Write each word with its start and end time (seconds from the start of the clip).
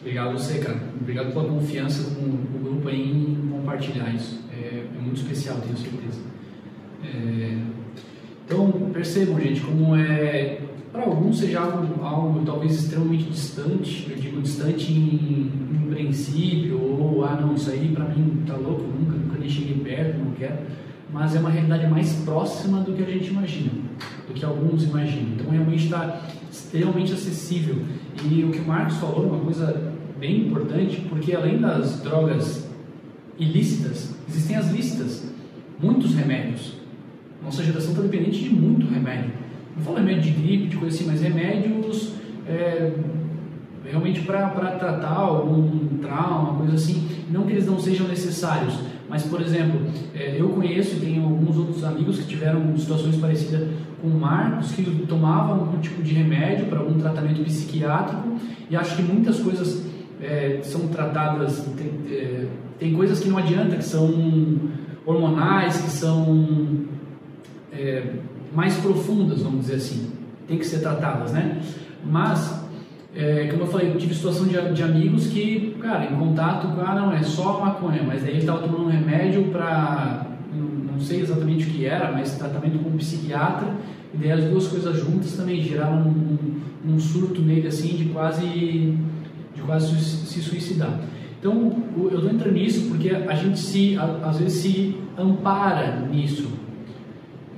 Obrigado 0.00 0.32
você, 0.32 0.58
cara. 0.58 0.80
Obrigado 0.98 1.32
pela 1.32 1.44
confiança 1.44 2.14
com 2.14 2.22
o 2.22 2.60
grupo 2.62 2.88
em 2.88 3.36
compartilhar 3.50 4.14
isso. 4.14 4.42
É, 4.50 4.84
é 4.96 5.00
muito 5.00 5.20
especial, 5.20 5.58
tenho 5.60 5.76
certeza. 5.76 6.20
É, 7.04 7.58
então, 8.46 8.70
percebam, 8.92 9.38
gente, 9.40 9.60
como 9.60 9.94
é. 9.94 10.60
Para 10.90 11.02
alguns 11.02 11.38
seja 11.38 11.60
algo, 11.60 12.04
algo, 12.04 12.44
talvez 12.44 12.74
extremamente 12.74 13.24
distante, 13.24 14.10
eu 14.10 14.16
digo 14.16 14.42
distante 14.42 14.90
em, 14.92 15.48
em 15.72 15.88
princípio, 15.88 16.80
ou 16.80 17.24
ah, 17.24 17.38
não, 17.40 17.54
isso 17.54 17.70
aí 17.70 17.92
para 17.94 18.06
mim 18.06 18.42
tá 18.44 18.56
louco, 18.56 18.82
nunca, 18.82 19.16
nunca 19.16 19.38
nem 19.38 19.48
cheguei 19.48 19.76
perto, 19.76 20.18
não 20.18 20.32
quero. 20.32 20.58
Mas 21.12 21.36
é 21.36 21.38
uma 21.38 21.50
realidade 21.50 21.86
mais 21.88 22.12
próxima 22.24 22.80
do 22.80 22.92
que 22.92 23.04
a 23.04 23.06
gente 23.06 23.30
imagina, 23.30 23.70
do 24.26 24.34
que 24.34 24.44
alguns 24.44 24.82
imaginam. 24.82 25.34
Então, 25.34 25.48
realmente 25.48 25.84
está 25.84 26.22
extremamente 26.50 27.12
acessível. 27.12 27.76
E 28.28 28.42
o 28.42 28.50
que 28.50 28.58
o 28.58 28.66
Marcos 28.66 28.96
falou 28.96 29.26
uma 29.26 29.38
coisa 29.38 29.89
bem 30.20 30.46
importante, 30.46 31.00
porque 31.08 31.34
além 31.34 31.58
das 31.58 32.00
drogas 32.02 32.68
ilícitas, 33.38 34.14
existem 34.28 34.56
as 34.56 34.70
lícitas, 34.70 35.24
muitos 35.82 36.14
remédios. 36.14 36.74
Nossa 37.42 37.64
geração 37.64 37.92
está 37.92 38.02
dependente 38.02 38.44
de 38.44 38.50
muito 38.50 38.86
remédio. 38.86 39.32
Não 39.74 39.82
falo 39.82 39.96
remédio 39.96 40.24
de 40.24 40.30
gripe, 40.32 40.66
de 40.66 40.76
coisa 40.76 40.94
assim, 40.94 41.06
mas 41.06 41.22
remédios 41.22 42.12
é, 42.46 42.92
realmente 43.82 44.20
para 44.20 44.50
tratar 44.50 45.08
algum 45.08 45.96
trauma, 45.98 46.58
coisa 46.58 46.74
assim. 46.74 47.08
Não 47.30 47.46
que 47.46 47.52
eles 47.52 47.66
não 47.66 47.78
sejam 47.78 48.06
necessários, 48.06 48.74
mas, 49.08 49.22
por 49.22 49.40
exemplo, 49.40 49.80
é, 50.14 50.36
eu 50.38 50.50
conheço 50.50 50.96
e 50.96 51.00
tenho 51.00 51.24
alguns 51.24 51.56
outros 51.56 51.82
amigos 51.82 52.18
que 52.18 52.26
tiveram 52.26 52.76
situações 52.76 53.16
parecidas 53.16 53.66
com 54.02 54.08
o 54.08 54.20
Marcos, 54.20 54.72
que 54.72 54.82
tomavam 55.06 55.60
algum 55.60 55.78
tipo 55.80 56.02
de 56.02 56.12
remédio 56.12 56.66
para 56.66 56.80
algum 56.80 56.98
tratamento 56.98 57.42
psiquiátrico 57.42 58.36
e 58.68 58.76
acho 58.76 58.96
que 58.96 59.02
muitas 59.02 59.40
coisas 59.40 59.89
é, 60.22 60.60
são 60.62 60.88
tratadas, 60.88 61.64
tem, 61.76 61.90
é, 62.10 62.46
tem, 62.78 62.94
coisas 62.94 63.20
que 63.20 63.28
não 63.28 63.38
adianta, 63.38 63.76
que 63.76 63.84
são 63.84 64.60
hormonais, 65.06 65.80
que 65.80 65.90
são 65.90 66.86
é, 67.72 68.02
mais 68.54 68.76
profundas, 68.76 69.42
vamos 69.42 69.62
dizer 69.62 69.76
assim, 69.76 70.10
tem 70.46 70.58
que 70.58 70.66
ser 70.66 70.80
tratadas, 70.80 71.32
né? 71.32 71.60
Mas, 72.04 72.64
é, 73.14 73.48
como 73.50 73.62
eu 73.62 73.66
falei, 73.66 73.90
eu 73.90 73.96
tive 73.96 74.14
situação 74.14 74.46
de, 74.46 74.72
de, 74.72 74.82
amigos 74.82 75.28
que, 75.28 75.76
cara, 75.80 76.04
em 76.04 76.16
contato, 76.16 76.68
ah, 76.84 76.94
não, 76.94 77.12
é 77.12 77.22
só 77.22 77.60
maconha, 77.60 78.02
mas 78.02 78.22
daí 78.22 78.32
ele 78.32 78.40
estava 78.40 78.60
tomando 78.60 78.84
um 78.84 78.90
remédio 78.90 79.44
para, 79.44 80.26
não, 80.54 80.92
não 80.94 81.00
sei 81.00 81.20
exatamente 81.20 81.64
o 81.64 81.70
que 81.70 81.86
era, 81.86 82.12
mas 82.12 82.36
tratamento 82.36 82.78
com 82.78 82.90
um 82.90 82.96
psiquiatra, 82.96 83.68
e 84.12 84.18
daí 84.18 84.32
as 84.32 84.44
duas 84.44 84.66
coisas 84.66 84.98
juntas 84.98 85.32
também 85.32 85.62
geraram 85.62 86.02
um, 86.02 86.38
um, 86.84 86.94
um 86.94 86.98
surto 86.98 87.40
nele, 87.40 87.68
assim, 87.68 87.96
de 87.96 88.06
quase 88.06 88.98
de 89.54 89.62
quase 89.62 89.98
se 89.98 90.40
suicidar. 90.40 91.00
Então, 91.38 91.72
eu 91.96 92.16
estou 92.16 92.30
entrando 92.30 92.52
nisso 92.52 92.88
porque 92.88 93.08
a 93.08 93.34
gente 93.34 93.58
se, 93.58 93.96
às 94.22 94.38
vezes 94.38 94.60
se 94.60 94.96
ampara 95.16 96.06
nisso, 96.10 96.48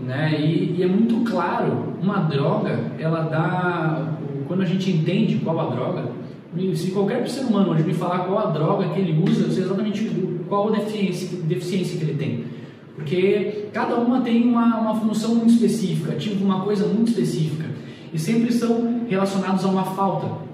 né? 0.01 0.41
E, 0.41 0.77
e, 0.79 0.83
é 0.83 0.87
muito 0.87 1.29
claro, 1.29 1.95
uma 2.01 2.19
droga, 2.21 2.93
ela 2.99 3.23
dá, 3.23 4.15
quando 4.47 4.63
a 4.63 4.65
gente 4.65 4.91
entende 4.91 5.41
qual 5.43 5.59
a 5.61 5.75
droga, 5.75 6.13
se 6.75 6.93
qualquer 6.93 7.29
ser 7.29 7.45
humano 7.45 7.73
hoje 7.73 7.83
me 7.83 7.95
falar 7.95 8.21
qual 8.21 8.39
a 8.39 8.51
droga 8.51 8.89
que 8.91 9.01
ele 9.01 9.21
usa, 9.29 9.47
eu 9.47 9.51
sei 9.51 9.65
exatamente 9.65 10.09
qual 10.49 10.69
a 10.69 10.77
deficiência, 10.77 11.39
deficiência 11.43 11.99
que 11.99 12.05
ele 12.05 12.15
tem. 12.15 12.45
Porque 12.95 13.69
cada 13.73 13.97
uma 13.97 14.21
tem 14.21 14.47
uma, 14.47 14.79
uma 14.79 14.95
função 14.95 15.35
muito 15.35 15.55
específica, 15.55 16.15
tipo 16.15 16.45
uma 16.45 16.61
coisa 16.61 16.87
muito 16.87 17.09
específica. 17.09 17.69
E 18.13 18.19
sempre 18.19 18.53
são 18.53 19.07
relacionados 19.09 19.65
a 19.65 19.69
uma 19.69 19.85
falta 19.85 20.52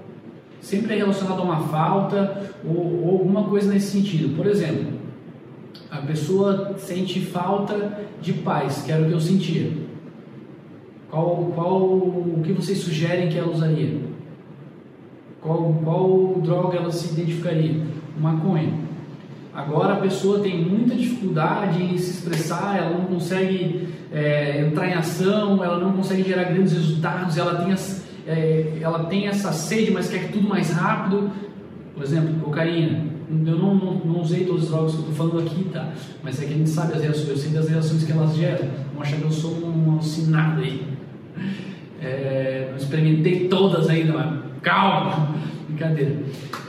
sempre 0.61 0.93
é 0.93 0.97
relacionado 0.97 1.39
a 1.39 1.43
uma 1.43 1.67
falta 1.67 2.51
ou, 2.63 3.05
ou 3.05 3.11
alguma 3.19 3.43
coisa 3.43 3.71
nesse 3.71 3.91
sentido. 3.91 4.35
Por 4.35 4.45
exemplo, 4.45 4.99
a 5.89 5.97
pessoa 5.97 6.75
sente 6.77 7.21
falta 7.21 7.99
de 8.21 8.33
paz, 8.33 8.83
que 8.83 8.91
era 8.91 9.01
o 9.01 9.07
que 9.07 9.13
eu 9.13 9.19
sentia. 9.19 9.71
Qual, 11.09 11.51
qual 11.55 11.81
o 11.81 12.41
que 12.43 12.53
vocês 12.53 12.77
sugerem 12.79 13.29
que 13.29 13.37
ela 13.37 13.51
usaria? 13.51 13.99
Qual, 15.41 15.81
qual 15.83 16.41
droga 16.41 16.77
ela 16.77 16.91
se 16.91 17.13
identificaria? 17.13 17.81
Maconha. 18.19 18.73
Agora 19.53 19.93
a 19.93 19.97
pessoa 19.97 20.39
tem 20.39 20.63
muita 20.63 20.95
dificuldade 20.95 21.81
em 21.81 21.97
se 21.97 22.11
expressar, 22.11 22.77
ela 22.77 22.91
não 22.91 23.05
consegue 23.05 23.89
é, 24.11 24.61
entrar 24.61 24.87
em 24.87 24.93
ação, 24.93 25.63
ela 25.63 25.79
não 25.79 25.93
consegue 25.93 26.23
gerar 26.23 26.45
grandes 26.45 26.73
resultados, 26.73 27.37
ela 27.37 27.55
tem 27.55 27.73
as, 27.73 27.98
é, 28.29 28.77
ela 28.79 29.05
tem 29.05 29.27
essa 29.27 29.51
sede, 29.51 29.89
mas 29.89 30.07
quer 30.07 30.31
tudo 30.31 30.47
mais 30.47 30.71
rápido. 30.71 31.31
Por 31.95 32.03
exemplo, 32.03 32.33
cocaína. 32.41 33.09
Eu 33.29 33.57
não, 33.57 33.75
não, 33.75 33.93
não 33.95 34.21
usei 34.21 34.45
todas 34.45 34.63
as 34.63 34.69
drogas 34.69 34.91
que 34.91 34.97
eu 34.97 35.09
estou 35.09 35.15
falando 35.15 35.39
aqui, 35.39 35.63
tá? 35.65 35.89
Mas 36.23 36.41
é 36.41 36.45
que 36.45 36.53
a 36.53 36.57
gente 36.57 36.69
sabe 36.69 36.93
as 36.93 37.01
reações, 37.01 37.27
eu 37.27 37.37
sei 37.37 37.51
das 37.51 37.69
reações 37.69 38.03
que 38.03 38.11
elas 38.11 38.35
geram. 38.35 38.67
Não 38.93 39.01
achar 39.01 39.17
que 39.17 39.23
eu 39.23 39.31
sou 39.31 39.51
um 39.65 39.93
alucinado 39.93 40.61
aí. 40.61 40.83
É, 42.01 42.67
não 42.69 42.77
experimentei 42.77 43.47
todas 43.47 43.89
ainda, 43.89 44.13
mas 44.13 44.39
calma, 44.61 45.35
brincadeira. 45.67 46.17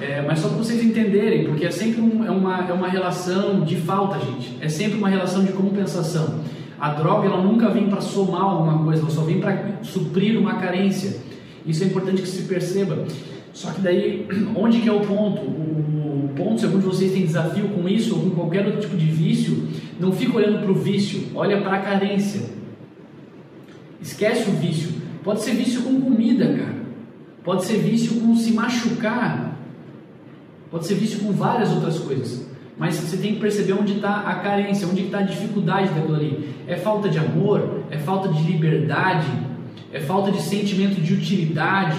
É, 0.00 0.22
mas 0.26 0.38
só 0.38 0.48
para 0.48 0.58
vocês 0.58 0.82
entenderem, 0.82 1.44
porque 1.44 1.66
é 1.66 1.70
sempre 1.70 2.00
um, 2.00 2.24
é 2.24 2.30
uma, 2.30 2.68
é 2.68 2.72
uma 2.72 2.88
relação 2.88 3.60
de 3.60 3.76
falta, 3.76 4.18
gente. 4.18 4.56
É 4.60 4.68
sempre 4.68 4.98
uma 4.98 5.08
relação 5.08 5.44
de 5.44 5.52
compensação. 5.52 6.40
A 6.78 6.90
droga 6.94 7.26
ela 7.26 7.42
nunca 7.42 7.68
vem 7.68 7.88
para 7.88 8.00
somar 8.00 8.42
alguma 8.42 8.82
coisa, 8.84 9.02
ela 9.02 9.10
só 9.10 9.22
vem 9.22 9.40
para 9.40 9.82
suprir 9.82 10.38
uma 10.38 10.54
carência. 10.54 11.29
Isso 11.66 11.84
é 11.84 11.86
importante 11.86 12.22
que 12.22 12.28
se 12.28 12.42
perceba. 12.42 13.06
Só 13.52 13.70
que 13.72 13.80
daí, 13.80 14.26
onde 14.54 14.80
que 14.80 14.88
é 14.88 14.92
o 14.92 15.00
ponto? 15.00 15.42
O 15.42 16.30
ponto, 16.36 16.60
se 16.60 16.66
algum 16.66 16.78
de 16.78 16.86
vocês 16.86 17.12
tem 17.12 17.26
desafio 17.26 17.68
com 17.68 17.88
isso 17.88 18.14
ou 18.14 18.22
com 18.22 18.30
qualquer 18.30 18.66
outro 18.66 18.80
tipo 18.80 18.96
de 18.96 19.06
vício, 19.06 19.68
não 19.98 20.12
fica 20.12 20.36
olhando 20.36 20.60
para 20.60 20.70
o 20.70 20.74
vício, 20.74 21.28
olha 21.34 21.60
para 21.60 21.76
a 21.76 21.80
carência. 21.80 22.42
Esquece 24.00 24.48
o 24.48 24.54
vício. 24.54 24.92
Pode 25.22 25.42
ser 25.42 25.52
vício 25.52 25.82
com 25.82 26.00
comida, 26.00 26.46
cara. 26.46 26.80
Pode 27.44 27.64
ser 27.64 27.78
vício 27.78 28.20
com 28.20 28.34
se 28.34 28.52
machucar. 28.52 29.58
Pode 30.70 30.86
ser 30.86 30.94
vício 30.94 31.20
com 31.20 31.32
várias 31.32 31.70
outras 31.70 31.98
coisas. 31.98 32.48
Mas 32.78 32.96
você 32.96 33.18
tem 33.18 33.34
que 33.34 33.40
perceber 33.40 33.74
onde 33.74 33.94
está 33.94 34.20
a 34.20 34.36
carência, 34.36 34.88
onde 34.88 35.02
está 35.02 35.18
a 35.18 35.22
dificuldade 35.22 35.90
daquilo 35.90 36.14
ali. 36.14 36.54
É 36.66 36.76
falta 36.76 37.08
de 37.08 37.18
amor? 37.18 37.82
É 37.90 37.98
falta 37.98 38.28
de 38.28 38.42
liberdade? 38.42 39.26
É 39.92 40.00
falta 40.00 40.30
de 40.30 40.40
sentimento 40.40 41.00
de 41.00 41.14
utilidade, 41.14 41.98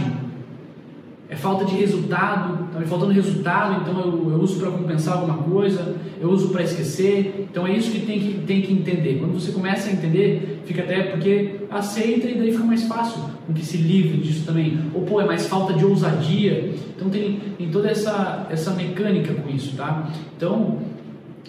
é 1.31 1.35
falta 1.37 1.63
de 1.63 1.75
resultado, 1.75 2.65
está 2.65 2.79
me 2.79 2.85
faltando 2.85 3.13
resultado, 3.13 3.81
então 3.81 3.97
eu, 4.01 4.31
eu 4.31 4.37
uso 4.41 4.59
para 4.59 4.69
compensar 4.69 5.13
alguma 5.17 5.37
coisa, 5.37 5.95
eu 6.19 6.29
uso 6.29 6.49
para 6.49 6.61
esquecer. 6.61 7.47
Então 7.49 7.65
é 7.65 7.71
isso 7.71 7.89
que 7.89 8.01
tem, 8.05 8.19
que 8.19 8.33
tem 8.45 8.61
que 8.61 8.73
entender. 8.73 9.17
Quando 9.17 9.39
você 9.39 9.53
começa 9.53 9.89
a 9.89 9.93
entender, 9.93 10.61
fica 10.65 10.81
até 10.81 11.03
porque 11.03 11.61
aceita 11.69 12.27
e 12.27 12.37
daí 12.37 12.51
fica 12.51 12.65
mais 12.65 12.83
fácil 12.83 13.23
com 13.47 13.53
que 13.53 13.65
se 13.65 13.77
livre 13.77 14.17
disso 14.17 14.45
também. 14.45 14.77
Ou 14.93 15.03
pô, 15.03 15.21
é 15.21 15.25
mais 15.25 15.47
falta 15.47 15.71
de 15.71 15.85
ousadia. 15.85 16.73
Então 16.93 17.09
tem, 17.09 17.39
toda 17.71 17.89
essa, 17.89 18.47
essa 18.49 18.71
mecânica 18.71 19.33
com 19.33 19.49
isso, 19.49 19.77
tá? 19.77 20.11
Então, 20.35 20.79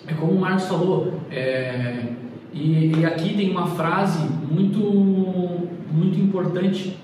é 0.07 0.15
como 0.15 0.31
o 0.31 0.41
Marcos 0.41 0.67
falou, 0.67 1.21
é, 1.29 2.05
e, 2.53 2.93
e 2.99 3.05
aqui 3.05 3.35
tem 3.35 3.51
uma 3.51 3.67
frase 3.67 4.19
muito 4.51 4.81
muito 5.93 6.19
importante 6.19 6.97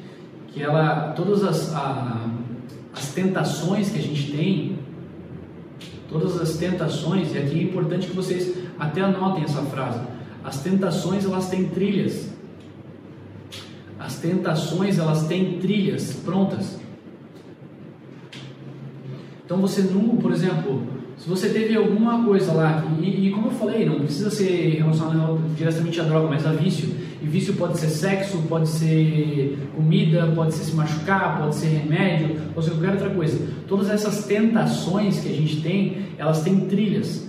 que 0.49 0.63
ela 0.63 1.13
todas 1.13 1.45
as, 1.45 1.75
a, 1.75 2.27
as 2.93 3.13
tentações 3.13 3.91
que 3.91 3.99
a 3.99 4.03
gente 4.03 4.33
tem 4.33 4.79
todas 6.09 6.41
as 6.41 6.57
tentações 6.57 7.35
e 7.35 7.39
aqui 7.39 7.61
é 7.61 7.63
importante 7.63 8.07
que 8.07 8.17
vocês 8.17 8.57
até 8.79 9.01
anotem 9.01 9.45
essa 9.45 9.63
frase 9.63 10.01
as 10.49 10.63
tentações 10.63 11.27
elas 11.27 11.51
têm 11.51 11.69
trilhas. 11.69 12.31
As 13.99 14.17
tentações 14.19 14.99
elas 14.99 15.27
têm 15.27 15.59
trilhas 15.59 16.15
prontas. 16.25 16.79
Então 19.45 19.59
você 19.59 19.83
não 19.83 20.17
por 20.17 20.33
exemplo 20.33 20.87
se 21.19 21.29
você 21.29 21.49
teve 21.49 21.77
alguma 21.77 22.25
coisa 22.25 22.53
lá 22.53 22.85
e, 23.01 23.27
e 23.27 23.31
como 23.31 23.49
eu 23.49 23.53
falei 23.53 23.85
não 23.85 24.01
precisa 24.01 24.31
ser 24.31 24.77
relacionado 24.79 25.41
diretamente 25.57 26.01
à 26.01 26.05
droga 26.05 26.29
mas 26.29 26.47
a 26.47 26.53
vício 26.53 26.89
e 27.21 27.27
vício 27.27 27.55
pode 27.55 27.79
ser 27.79 27.89
sexo, 27.89 28.39
pode 28.49 28.69
ser 28.69 29.59
comida, 29.75 30.31
pode 30.35 30.55
ser 30.55 30.65
se 30.65 30.77
machucar, 30.77 31.41
pode 31.41 31.57
ser 31.57 31.67
remédio, 31.67 32.37
ou 32.55 32.63
seja, 32.63 32.77
qualquer 32.77 32.93
outra 32.93 33.11
coisa. 33.11 33.39
Todas 33.67 33.91
essas 33.91 34.25
tentações 34.25 35.19
que 35.19 35.29
a 35.29 35.35
gente 35.35 35.61
tem, 35.61 35.99
elas 36.17 36.43
têm 36.43 36.61
trilhas. 36.61 37.29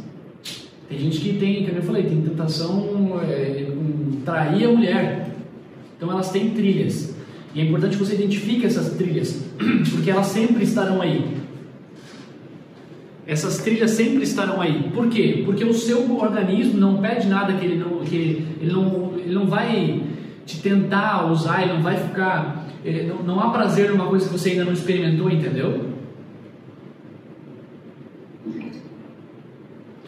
Tem 0.87 0.99
gente 0.99 1.19
que 1.19 1.33
tem, 1.33 1.65
como 1.65 1.77
eu 1.77 1.83
falei, 1.83 2.03
tem 2.03 2.21
tentação 2.21 3.19
é, 3.23 3.67
trair 4.23 4.65
a 4.65 4.71
mulher. 4.71 5.35
Então 5.97 6.11
elas 6.11 6.31
têm 6.31 6.51
trilhas. 6.51 7.15
E 7.55 7.61
é 7.61 7.65
importante 7.65 7.97
que 7.97 8.03
você 8.03 8.13
identifique 8.13 8.65
essas 8.65 8.93
trilhas, 8.93 9.43
porque 9.89 10.11
elas 10.11 10.27
sempre 10.27 10.63
estarão 10.63 11.01
aí. 11.01 11.38
Essas 13.29 13.59
trilhas 13.59 13.91
sempre 13.91 14.23
estarão 14.23 14.59
aí. 14.59 14.89
Por 14.91 15.07
quê? 15.07 15.43
Porque 15.45 15.63
o 15.63 15.71
seu 15.71 16.17
organismo 16.17 16.79
não 16.79 16.97
pede 16.97 17.27
nada 17.27 17.53
que 17.53 17.63
ele 17.63 17.75
não, 17.75 17.99
que 17.99 18.15
ele 18.59 18.71
não, 18.71 19.13
ele 19.19 19.35
não 19.35 19.45
vai 19.45 20.01
te 20.47 20.59
tentar 20.59 21.31
usar, 21.31 21.61
ele 21.61 21.73
não 21.73 21.81
vai 21.83 21.95
ficar. 21.95 22.65
Ele, 22.83 23.03
não, 23.03 23.21
não 23.21 23.39
há 23.39 23.51
prazer 23.51 23.91
numa 23.91 24.07
coisa 24.07 24.25
que 24.25 24.33
você 24.33 24.49
ainda 24.49 24.65
não 24.65 24.73
experimentou, 24.73 25.29
entendeu? 25.29 25.89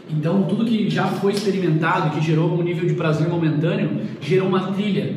Então, 0.09 0.41
tudo 0.43 0.65
que 0.65 0.89
já 0.89 1.05
foi 1.05 1.33
experimentado, 1.33 2.15
que 2.15 2.25
gerou 2.25 2.51
um 2.57 2.63
nível 2.63 2.89
de 2.89 2.95
prazer 2.95 3.29
momentâneo, 3.29 4.01
gerou 4.19 4.47
uma 4.47 4.71
trilha. 4.71 5.15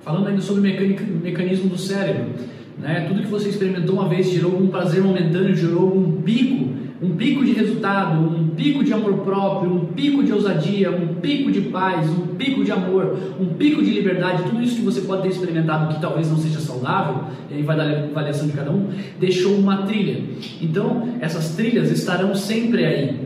Falando 0.00 0.28
ainda 0.28 0.40
sobre 0.40 0.62
o 0.62 1.22
mecanismo 1.22 1.68
do 1.68 1.76
cérebro, 1.76 2.30
né? 2.78 3.04
tudo 3.06 3.20
que 3.20 3.28
você 3.28 3.50
experimentou 3.50 3.96
uma 3.96 4.08
vez 4.08 4.30
gerou 4.30 4.58
um 4.58 4.68
prazer 4.68 5.02
momentâneo, 5.02 5.54
gerou 5.54 5.94
um 5.94 6.22
pico, 6.22 6.73
um 7.04 7.14
pico 7.16 7.44
de 7.44 7.52
resultado, 7.52 8.18
um 8.18 8.48
pico 8.48 8.82
de 8.82 8.92
amor 8.94 9.18
próprio, 9.18 9.70
um 9.70 9.84
pico 9.86 10.24
de 10.24 10.32
ousadia, 10.32 10.90
um 10.90 11.16
pico 11.16 11.52
de 11.52 11.60
paz, 11.62 12.08
um 12.08 12.28
pico 12.28 12.64
de 12.64 12.72
amor, 12.72 13.18
um 13.38 13.46
pico 13.46 13.82
de 13.82 13.90
liberdade, 13.90 14.44
tudo 14.44 14.62
isso 14.62 14.76
que 14.76 14.82
você 14.82 15.02
pode 15.02 15.22
ter 15.22 15.28
experimentado 15.28 15.94
que 15.94 16.00
talvez 16.00 16.30
não 16.30 16.38
seja 16.38 16.58
saudável, 16.60 17.24
e 17.50 17.54
aí 17.54 17.62
vai 17.62 17.76
dar 17.76 17.86
a 17.86 18.04
avaliação 18.04 18.46
de 18.46 18.54
cada 18.54 18.70
um, 18.70 18.88
deixou 19.20 19.54
uma 19.54 19.82
trilha. 19.82 20.22
Então, 20.62 21.10
essas 21.20 21.54
trilhas 21.54 21.90
estarão 21.90 22.34
sempre 22.34 22.86
aí. 22.86 23.16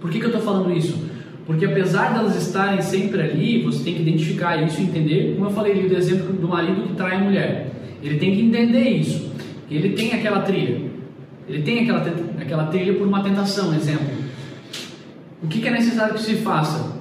Por 0.00 0.08
que, 0.08 0.20
que 0.20 0.24
eu 0.24 0.30
estou 0.30 0.42
falando 0.42 0.72
isso? 0.72 0.96
Porque 1.44 1.64
apesar 1.64 2.14
delas 2.14 2.36
estarem 2.36 2.80
sempre 2.80 3.20
ali, 3.20 3.62
você 3.62 3.82
tem 3.82 3.94
que 3.94 4.02
identificar 4.02 4.62
isso 4.62 4.80
e 4.80 4.84
entender, 4.84 5.34
como 5.34 5.46
eu 5.46 5.50
falei 5.50 5.72
ali 5.72 5.88
do 5.88 5.96
exemplo 5.96 6.32
do 6.32 6.46
marido 6.46 6.82
que 6.82 6.94
trai 6.94 7.16
a 7.16 7.18
mulher. 7.18 7.72
Ele 8.00 8.16
tem 8.18 8.34
que 8.34 8.42
entender 8.42 8.88
isso. 8.90 9.32
Ele 9.68 9.90
tem 9.90 10.12
aquela 10.12 10.40
trilha. 10.40 10.92
Ele 11.48 11.62
tem 11.62 11.80
aquela, 11.80 12.00
aquela 12.42 12.66
trilha 12.66 12.94
por 12.94 13.06
uma 13.06 13.22
tentação, 13.22 13.74
exemplo. 13.74 14.06
O 15.42 15.48
que, 15.48 15.60
que 15.60 15.68
é 15.68 15.70
necessário 15.70 16.14
que 16.14 16.22
se 16.22 16.36
faça? 16.36 16.92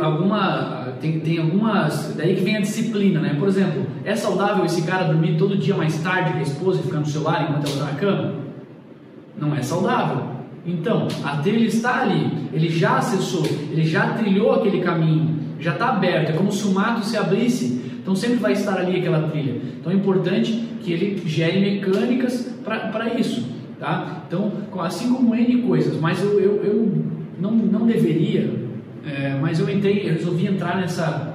Alguma, 0.00 0.94
tem, 1.00 1.20
tem 1.20 1.38
algumas. 1.38 2.14
Daí 2.16 2.34
que 2.34 2.42
vem 2.42 2.56
a 2.56 2.60
disciplina, 2.60 3.20
né? 3.20 3.36
Por 3.38 3.48
exemplo, 3.48 3.86
é 4.04 4.14
saudável 4.16 4.64
esse 4.64 4.82
cara 4.82 5.04
dormir 5.04 5.36
todo 5.36 5.56
dia 5.56 5.76
mais 5.76 5.96
tarde 6.02 6.32
com 6.32 6.38
a 6.38 6.42
esposa 6.42 6.80
e 6.80 6.82
ficar 6.82 6.98
no 6.98 7.06
celular 7.06 7.42
enquanto 7.42 7.66
ela 7.66 7.74
está 7.74 7.84
na 7.84 7.98
cama? 7.98 8.34
Não 9.38 9.54
é 9.54 9.62
saudável. 9.62 10.36
Então, 10.66 11.06
a 11.24 11.36
trilha 11.36 11.66
está 11.66 12.02
ali, 12.02 12.48
ele 12.52 12.68
já 12.68 12.96
acessou, 12.98 13.46
ele 13.70 13.84
já 13.84 14.14
trilhou 14.14 14.52
aquele 14.52 14.80
caminho, 14.80 15.38
já 15.60 15.72
está 15.72 15.90
aberto, 15.90 16.30
é 16.30 16.32
como 16.32 16.50
se 16.50 16.66
o 16.66 16.72
mato 16.72 17.04
se 17.04 17.16
abrisse, 17.16 17.80
então 18.02 18.16
sempre 18.16 18.38
vai 18.38 18.52
estar 18.52 18.76
ali 18.76 18.98
aquela 18.98 19.28
trilha. 19.28 19.60
Então 19.78 19.92
é 19.92 19.94
importante 19.94 20.52
que 20.82 20.92
ele 20.92 21.22
gere 21.24 21.60
mecânicas 21.60 22.52
para 22.64 23.14
isso, 23.14 23.46
tá? 23.78 24.24
Então, 24.26 24.52
assim 24.80 25.12
como 25.12 25.34
N 25.34 25.62
coisas, 25.62 25.98
mas 26.00 26.22
eu, 26.22 26.40
eu, 26.40 26.64
eu 26.64 27.04
não, 27.40 27.52
não 27.52 27.86
deveria, 27.86 28.66
é, 29.04 29.38
mas 29.40 29.58
eu 29.58 29.68
entrei, 29.68 30.08
eu 30.08 30.14
resolvi 30.14 30.46
entrar 30.46 30.76
nessa, 30.76 31.34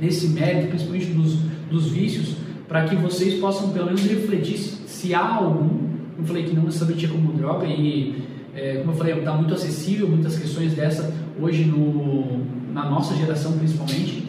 nesse 0.00 0.28
mérito, 0.28 0.68
principalmente 0.68 1.06
dos, 1.06 1.34
dos 1.70 1.90
vícios, 1.90 2.36
para 2.68 2.84
que 2.84 2.96
vocês 2.96 3.40
possam 3.40 3.70
pelo 3.70 3.86
menos 3.86 4.02
refletir 4.02 4.58
se 4.58 5.14
há 5.14 5.36
algum. 5.36 5.92
Eu 6.18 6.24
falei 6.24 6.44
que 6.44 6.54
não 6.54 6.64
necessariamente 6.64 7.06
é 7.06 7.08
como 7.08 7.32
droga 7.32 7.66
e 7.66 8.22
é, 8.54 8.76
como 8.76 8.92
eu 8.92 8.96
falei, 8.96 9.14
está 9.14 9.32
muito 9.32 9.54
acessível 9.54 10.08
muitas 10.08 10.38
questões 10.38 10.74
dessa 10.74 11.14
hoje 11.40 11.64
no, 11.64 12.44
na 12.72 12.88
nossa 12.88 13.14
geração 13.14 13.52
principalmente, 13.58 14.28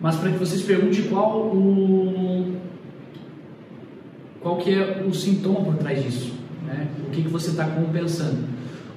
mas 0.00 0.16
para 0.16 0.30
que 0.30 0.38
vocês 0.38 0.62
perguntem 0.62 1.04
qual 1.04 1.38
o 1.38 2.54
qual 4.40 4.58
que 4.58 4.74
é 4.74 5.02
o 5.06 5.14
sintoma 5.14 5.60
por 5.62 5.76
trás 5.76 6.02
disso, 6.02 6.32
né? 6.64 6.88
O 7.06 7.10
que 7.10 7.22
que 7.22 7.28
você 7.28 7.50
está 7.50 7.64
compensando? 7.66 8.44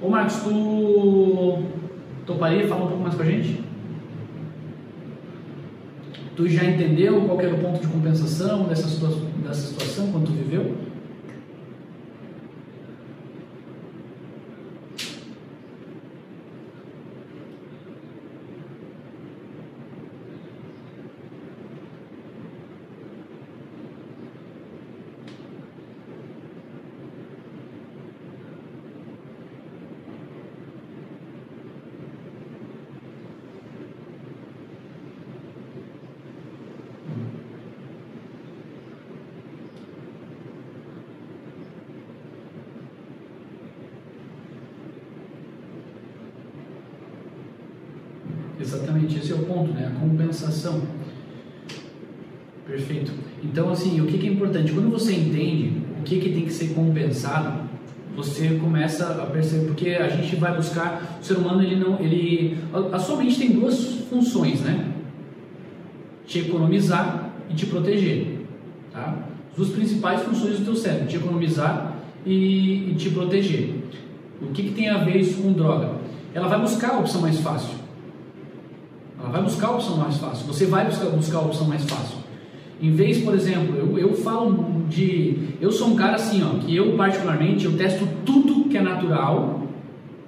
Ô 0.01 0.09
Marcos, 0.09 0.37
tu 0.37 1.63
toparia 2.25 2.67
falar 2.67 2.85
um 2.85 2.87
pouco 2.87 3.03
mais 3.03 3.15
com 3.15 3.23
a 3.23 3.25
gente? 3.25 3.63
Tu 6.35 6.47
já 6.49 6.63
entendeu 6.63 7.21
qual 7.21 7.41
era 7.41 7.55
o 7.55 7.59
ponto 7.59 7.81
de 7.81 7.87
compensação 7.87 8.65
dessa 8.65 8.87
situação, 8.87 9.21
dessa 9.43 9.67
situação 9.67 10.11
quando 10.11 10.27
tu 10.27 10.33
viveu? 10.33 10.75
Esse 49.17 49.31
é 49.31 49.35
o 49.35 49.39
ponto, 49.39 49.73
né? 49.73 49.91
A 49.95 49.99
compensação. 49.99 50.81
Perfeito. 52.65 53.11
Então, 53.43 53.69
assim, 53.69 53.99
o 54.01 54.05
que, 54.05 54.17
que 54.17 54.27
é 54.27 54.31
importante? 54.31 54.71
Quando 54.71 54.89
você 54.89 55.13
entende 55.13 55.81
o 55.99 56.03
que, 56.03 56.19
que 56.19 56.29
tem 56.29 56.43
que 56.43 56.51
ser 56.51 56.73
compensado, 56.73 57.67
você 58.15 58.57
começa 58.59 59.21
a 59.21 59.25
perceber, 59.27 59.67
porque 59.67 59.89
a 59.91 60.09
gente 60.09 60.35
vai 60.37 60.55
buscar, 60.55 61.19
o 61.21 61.23
ser 61.23 61.35
humano, 61.35 61.61
ele 61.61 61.75
não, 61.75 61.99
ele, 61.99 62.57
a 62.91 62.97
sua 62.97 63.17
mente 63.17 63.37
tem 63.37 63.51
duas 63.51 64.01
funções, 64.09 64.61
né? 64.61 64.91
Te 66.25 66.39
economizar 66.39 67.29
e 67.49 67.53
te 67.53 67.67
proteger, 67.67 68.39
tá? 68.91 69.17
As 69.51 69.57
duas 69.57 69.69
principais 69.69 70.21
funções 70.21 70.57
do 70.57 70.65
teu 70.65 70.75
cérebro, 70.75 71.07
te 71.07 71.15
economizar 71.15 71.95
e, 72.25 72.91
e 72.91 72.95
te 72.97 73.11
proteger. 73.11 73.75
O 74.41 74.47
que, 74.47 74.63
que 74.63 74.71
tem 74.71 74.89
a 74.89 74.97
ver 74.97 75.17
isso 75.17 75.41
com 75.41 75.53
droga? 75.53 75.91
Ela 76.33 76.47
vai 76.47 76.59
buscar 76.59 76.95
a 76.95 76.99
opção 76.99 77.21
mais 77.21 77.39
fácil. 77.39 77.76
Ela 79.27 79.33
vai 79.33 79.43
buscar 79.43 79.67
a 79.67 79.71
opção 79.71 79.97
mais 79.97 80.15
fácil. 80.17 80.47
Você 80.47 80.65
vai 80.65 80.85
buscar, 80.85 81.09
buscar 81.09 81.37
a 81.39 81.41
opção 81.41 81.67
mais 81.67 81.83
fácil. 81.83 82.17
Em 82.81 82.91
vez, 82.91 83.17
por 83.19 83.33
exemplo, 83.33 83.75
eu, 83.75 83.99
eu 83.99 84.13
falo 84.13 84.85
de. 84.87 85.49
Eu 85.59 85.69
sou 85.69 85.89
um 85.89 85.95
cara 85.95 86.15
assim, 86.15 86.41
ó, 86.43 86.57
que 86.59 86.73
eu 86.73 86.95
particularmente 86.95 87.65
eu 87.65 87.75
testo 87.75 88.07
tudo 88.25 88.69
que 88.69 88.77
é 88.77 88.81
natural 88.81 89.63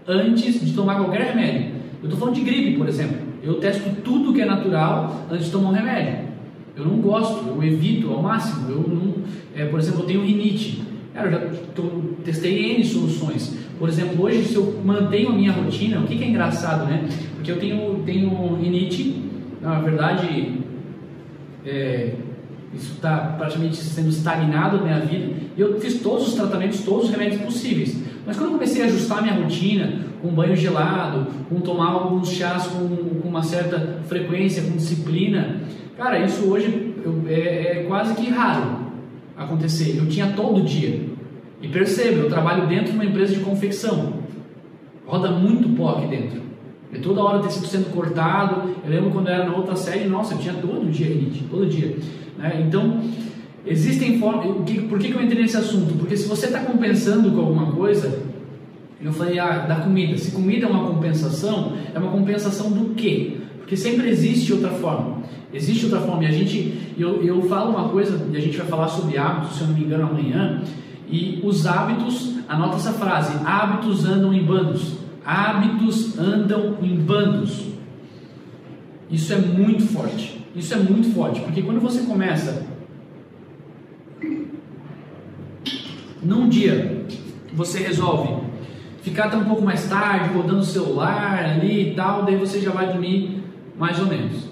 antes 0.06 0.66
de 0.66 0.74
tomar 0.74 0.96
qualquer 0.96 1.34
remédio. 1.34 1.76
Eu 2.02 2.06
estou 2.10 2.20
falando 2.20 2.36
de 2.36 2.42
gripe, 2.42 2.78
por 2.78 2.90
exemplo. 2.90 3.18
Eu 3.42 3.56
testo 3.56 3.90
tudo 4.04 4.34
que 4.34 4.42
é 4.42 4.46
natural 4.46 5.26
antes 5.32 5.46
de 5.46 5.52
tomar 5.52 5.70
um 5.70 5.74
remédio. 5.74 6.28
Eu 6.76 6.86
não 6.86 6.98
gosto, 6.98 7.48
eu 7.48 7.64
evito 7.64 8.12
ao 8.12 8.22
máximo. 8.22 8.70
Eu 8.70 8.82
não, 8.82 9.14
é, 9.56 9.66
por 9.66 9.80
exemplo, 9.80 10.02
eu 10.02 10.06
tenho 10.08 10.26
rinite. 10.26 10.84
Cara, 11.20 11.32
eu 11.32 11.54
já 11.54 11.62
tô, 11.76 11.84
testei 12.24 12.76
N 12.76 12.86
soluções. 12.86 13.54
Por 13.78 13.90
exemplo, 13.90 14.24
hoje, 14.24 14.46
se 14.46 14.56
eu 14.56 14.82
mantenho 14.86 15.30
a 15.30 15.34
minha 15.34 15.52
rotina, 15.52 16.00
o 16.00 16.04
que, 16.04 16.18
que 16.18 16.24
é 16.24 16.28
engraçado, 16.30 16.86
né? 16.86 17.10
Porque 17.36 17.52
eu 17.52 17.60
tenho, 17.60 18.02
tenho 18.06 18.56
rinite, 18.56 19.22
na 19.62 19.82
verdade, 19.82 20.60
é, 21.66 22.14
isso 22.74 22.94
está 22.94 23.36
praticamente 23.38 23.76
sendo 23.76 24.08
estagnado 24.08 24.78
na 24.78 24.84
minha 24.84 25.00
vida. 25.02 25.34
E 25.58 25.60
eu 25.60 25.78
fiz 25.82 26.00
todos 26.02 26.30
os 26.30 26.36
tratamentos, 26.36 26.84
todos 26.84 27.06
os 27.06 27.12
remédios 27.12 27.42
possíveis. 27.42 28.02
Mas 28.26 28.38
quando 28.38 28.52
eu 28.52 28.54
comecei 28.54 28.82
a 28.82 28.86
ajustar 28.86 29.18
a 29.18 29.22
minha 29.22 29.34
rotina, 29.34 30.00
com 30.22 30.30
banho 30.30 30.56
gelado, 30.56 31.28
com 31.50 31.60
tomar 31.60 31.90
alguns 31.90 32.32
chás 32.32 32.66
com, 32.68 32.88
com 32.88 33.28
uma 33.28 33.44
certa 33.44 34.00
frequência, 34.08 34.64
com 34.64 34.78
disciplina, 34.78 35.64
cara, 35.98 36.24
isso 36.24 36.46
hoje 36.46 36.94
eu, 37.04 37.24
é, 37.28 37.80
é 37.80 37.86
quase 37.90 38.14
que 38.16 38.30
raro 38.30 38.88
acontecer. 39.40 39.98
Eu 39.98 40.08
tinha 40.08 40.28
todo 40.34 40.62
dia. 40.62 41.09
E 41.62 41.68
perceba, 41.68 42.20
eu 42.20 42.30
trabalho 42.30 42.68
dentro 42.68 42.92
de 42.92 42.94
uma 42.94 43.06
empresa 43.06 43.36
de 43.36 43.42
confecção. 43.42 44.14
Roda 45.06 45.32
muito 45.32 45.70
pó 45.76 45.98
aqui 45.98 46.08
dentro. 46.08 46.42
E 46.92 47.00
toda 47.00 47.22
hora 47.22 47.44
tecido 47.44 47.68
sendo 47.68 47.94
cortado. 47.94 48.70
Eu 48.84 48.90
lembro 48.90 49.12
quando 49.12 49.28
eu 49.28 49.34
era 49.34 49.46
na 49.46 49.56
outra 49.56 49.76
série, 49.76 50.08
nossa, 50.08 50.34
eu 50.34 50.40
tinha 50.40 50.54
todo 50.56 50.90
dia 50.90 51.08
rinite, 51.08 51.44
todo 51.50 51.68
dia. 51.68 51.98
Né? 52.38 52.64
Então, 52.66 53.02
existem 53.66 54.20
formas. 54.20 54.46
Por 54.88 54.98
que, 54.98 55.10
que 55.10 55.14
eu 55.14 55.22
entrei 55.22 55.42
nesse 55.42 55.58
assunto? 55.58 55.96
Porque 55.98 56.16
se 56.16 56.28
você 56.28 56.48
está 56.48 56.62
compensando 56.62 57.30
com 57.32 57.40
alguma 57.40 57.72
coisa, 57.74 58.24
eu 59.02 59.12
falei 59.14 59.38
ah, 59.38 59.60
da 59.60 59.76
comida. 59.76 60.18
Se 60.18 60.32
comida 60.32 60.66
é 60.66 60.70
uma 60.70 60.88
compensação, 60.88 61.74
é 61.94 62.00
uma 62.00 62.12
compensação 62.12 62.72
do 62.72 62.96
quê? 62.96 63.38
Porque 63.60 63.78
sempre 63.78 64.10
existe 64.10 64.52
outra 64.52 64.72
forma. 64.72 65.20
Existe 65.54 65.86
outra 65.86 66.02
forma. 66.02 66.24
E 66.24 66.28
a 66.28 66.32
gente, 66.32 66.74
eu, 66.98 67.24
eu 67.24 67.42
falo 67.44 67.72
uma 67.72 67.90
coisa, 67.90 68.28
e 68.32 68.38
a 68.38 68.40
gente 68.40 68.58
vai 68.58 68.66
falar 68.66 68.88
sobre 68.88 69.18
hábitos, 69.18 69.58
se 69.58 69.62
eu 69.62 69.68
não 69.68 69.76
me 69.76 69.84
engano, 69.84 70.04
amanhã. 70.10 70.62
E 71.12 71.42
os 71.44 71.66
hábitos, 71.66 72.36
anota 72.48 72.76
essa 72.76 72.94
frase: 72.94 73.34
hábitos 73.46 74.06
andam 74.06 74.34
em 74.34 74.44
bandos. 74.44 74.98
Hábitos 75.26 76.18
andam 76.18 76.78
em 76.82 76.96
bandos. 76.96 77.68
Isso 79.10 79.34
é 79.34 79.38
muito 79.38 79.86
forte. 79.88 80.46
Isso 80.56 80.74
é 80.74 80.78
muito 80.78 81.14
forte, 81.14 81.42
porque 81.42 81.62
quando 81.62 81.80
você 81.80 82.02
começa 82.02 82.66
num 86.24 86.50
dia, 86.50 87.06
você 87.54 87.80
resolve 87.80 88.44
ficar 89.02 89.26
até 89.26 89.38
um 89.38 89.46
pouco 89.46 89.62
mais 89.62 89.88
tarde, 89.88 90.34
rodando 90.34 90.60
o 90.60 90.66
celular 90.66 91.38
ali 91.38 91.92
e 91.92 91.96
tal, 91.96 92.26
daí 92.26 92.36
você 92.36 92.60
já 92.60 92.72
vai 92.72 92.88
dormir 92.88 93.44
mais 93.78 94.00
ou 94.00 94.08
menos 94.08 94.49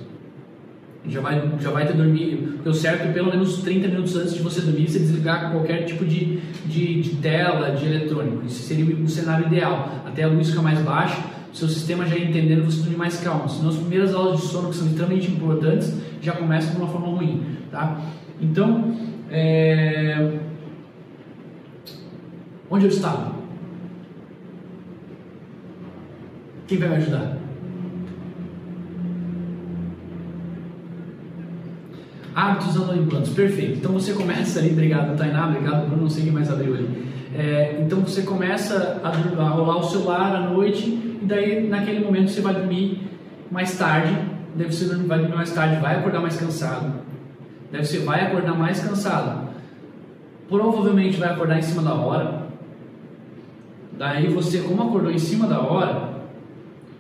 já 1.08 1.22
vai, 1.22 1.42
já 1.60 1.72
vai 1.72 1.88
ter 1.88 1.94
dormido, 1.94 2.70
o 2.70 2.74
certo 2.74 3.08
é 3.08 3.12
pelo 3.12 3.30
menos 3.30 3.58
30 3.62 3.88
minutos 3.88 4.16
antes 4.16 4.34
de 4.34 4.42
você 4.42 4.62
dormir, 4.62 4.90
você 4.90 5.00
desligar 5.00 5.52
qualquer 5.52 5.86
tipo 5.86 6.06
de, 6.06 6.38
de, 6.66 7.02
de 7.02 7.16
tela, 7.18 7.72
de 7.72 7.86
eletrônico. 7.86 8.46
Isso 8.46 8.64
seria 8.64 8.96
o 8.96 9.08
cenário 9.08 9.48
ideal. 9.48 10.04
Até 10.06 10.24
a 10.24 10.28
luz 10.28 10.50
ficar 10.50 10.62
mais 10.62 10.80
baixa, 10.80 11.18
seu 11.54 11.68
sistema 11.68 12.06
já 12.06 12.18
entendendo 12.18 12.66
você 12.66 12.82
dormir 12.82 12.98
mais 12.98 13.20
calmo. 13.20 13.50
Senão 13.50 13.70
as 13.70 13.78
primeiras 13.78 14.14
aulas 14.14 14.42
de 14.42 14.48
sono, 14.48 14.70
que 14.70 14.76
são 14.76 14.88
extremamente 14.88 15.32
importantes, 15.32 15.94
já 16.22 16.34
começam 16.34 16.72
de 16.72 16.78
uma 16.78 16.88
forma 16.88 17.08
ruim, 17.08 17.44
tá? 17.72 18.02
Então, 18.42 18.96
é... 19.32 20.40
onde 22.70 22.86
eu 22.86 22.90
estava? 22.90 23.36
Quem 26.68 26.78
vai 26.78 26.90
me 26.90 26.96
ajudar? 26.96 27.47
Hábitos 32.38 32.78
anônimos, 32.78 33.30
perfeito. 33.30 33.80
Então 33.80 33.94
você 33.94 34.14
começa 34.14 34.60
ali, 34.60 34.70
obrigado 34.70 35.18
Tainá, 35.18 35.48
obrigado 35.48 35.88
Bruno, 35.88 36.04
não 36.04 36.10
sei 36.12 36.26
quem 36.26 36.32
mais 36.32 36.52
abriu 36.52 36.76
ali. 36.76 37.08
É, 37.36 37.82
então 37.82 38.02
você 38.02 38.22
começa 38.22 39.02
a, 39.04 39.10
a, 39.10 39.50
rolar 39.50 39.78
o 39.78 39.84
celular 39.84 40.36
à 40.36 40.42
noite 40.42 40.88
e 40.88 41.26
daí 41.26 41.68
naquele 41.68 42.00
momento 42.00 42.30
você 42.30 42.40
vai 42.40 42.54
dormir 42.54 43.10
mais 43.50 43.76
tarde, 43.76 44.16
deve 44.54 44.72
ser 44.72 44.86
vai 44.98 45.18
dormir 45.18 45.36
mais 45.36 45.52
tarde, 45.52 45.82
vai 45.82 45.96
acordar 45.96 46.20
mais 46.20 46.38
cansado. 46.38 46.94
Deve 47.72 47.86
ser 47.86 48.02
vai 48.02 48.28
acordar 48.28 48.54
mais 48.54 48.82
cansado. 48.82 49.50
Provavelmente 50.48 51.18
vai 51.18 51.30
acordar 51.30 51.58
em 51.58 51.64
cima 51.64 51.82
da 51.82 51.96
hora. 51.96 52.50
Daí 53.98 54.28
você, 54.28 54.60
como 54.60 54.84
acordou 54.84 55.12
em 55.12 55.18
cima 55.18 55.48
da 55.48 55.60
hora, 55.60 56.20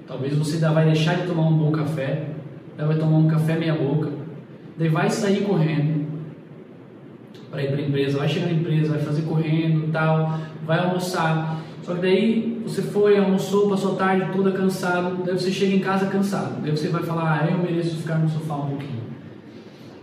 talvez 0.07 0.35
você 0.35 0.55
ainda 0.55 0.71
vai 0.71 0.85
deixar 0.85 1.13
de 1.13 1.27
tomar 1.27 1.43
um 1.43 1.55
bom 1.55 1.71
café, 1.71 2.29
vai 2.75 2.97
tomar 2.97 3.17
um 3.17 3.27
café 3.27 3.55
meia 3.55 3.75
boca 3.75 4.16
Daí 4.77 4.89
vai 4.89 5.09
sair 5.09 5.43
correndo 5.43 6.05
para 7.49 7.63
ir 7.63 7.67
para 7.67 7.77
a 7.77 7.81
empresa, 7.81 8.17
vai 8.17 8.29
chegar 8.29 8.47
na 8.47 8.53
empresa, 8.53 8.93
vai 8.93 8.99
fazer 8.99 9.21
correndo 9.23 9.91
tal, 9.91 10.39
vai 10.65 10.79
almoçar. 10.79 11.61
Só 11.83 11.95
que 11.95 12.01
daí 12.01 12.61
você 12.63 12.81
foi, 12.81 13.17
almoçou, 13.17 13.69
passou 13.69 13.93
a 13.93 13.95
tarde 13.95 14.31
toda 14.33 14.51
cansado, 14.51 15.23
daí 15.23 15.33
você 15.33 15.51
chega 15.51 15.75
em 15.75 15.79
casa 15.79 16.07
cansado. 16.07 16.61
Daí 16.61 16.71
você 16.71 16.89
vai 16.89 17.03
falar, 17.03 17.41
ah, 17.41 17.51
eu 17.51 17.57
mereço 17.57 17.95
ficar 17.95 18.19
no 18.19 18.29
sofá 18.29 18.55
um 18.55 18.69
pouquinho. 18.69 19.07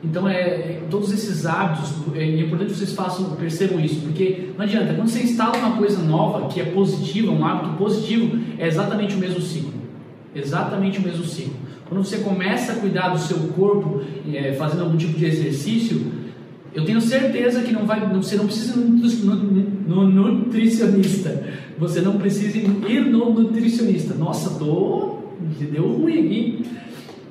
Então, 0.02 0.28
é, 0.28 0.80
todos 0.90 1.12
esses 1.12 1.46
hábitos, 1.46 1.94
é, 2.14 2.22
é 2.22 2.40
importante 2.40 2.72
que 2.72 2.78
vocês 2.78 2.92
façam, 2.92 3.30
percebam 3.36 3.80
isso, 3.80 4.02
porque 4.02 4.50
não 4.56 4.64
adianta, 4.64 4.92
quando 4.92 5.08
você 5.08 5.22
instala 5.22 5.56
uma 5.56 5.76
coisa 5.76 6.02
nova, 6.02 6.48
que 6.48 6.60
é 6.60 6.64
positiva, 6.64 7.32
um 7.32 7.44
hábito 7.44 7.76
positivo, 7.76 8.38
é 8.58 8.66
exatamente 8.66 9.14
o 9.14 9.18
mesmo 9.18 9.40
ciclo. 9.40 9.72
Exatamente 10.34 10.98
o 10.98 11.02
mesmo 11.02 11.24
ciclo. 11.24 11.54
Quando 11.94 12.06
você 12.06 12.16
começa 12.16 12.72
a 12.72 12.74
cuidar 12.74 13.10
do 13.10 13.20
seu 13.20 13.38
corpo, 13.54 14.02
é, 14.32 14.52
fazendo 14.54 14.82
algum 14.82 14.96
tipo 14.96 15.16
de 15.16 15.26
exercício, 15.26 16.04
eu 16.74 16.84
tenho 16.84 17.00
certeza 17.00 17.62
que 17.62 17.72
não 17.72 17.86
vai, 17.86 18.00
você 18.08 18.34
não 18.34 18.46
precisa 18.46 18.74
no, 18.76 20.04
nutricionista. 20.08 21.40
Você 21.78 22.00
não 22.00 22.18
precisa 22.18 22.58
ir 22.58 23.00
no 23.08 23.32
nutricionista. 23.32 24.12
Nossa, 24.12 24.58
tô, 24.58 25.18
deu 25.70 25.86
ruim 25.86 26.18
aqui. 26.18 26.66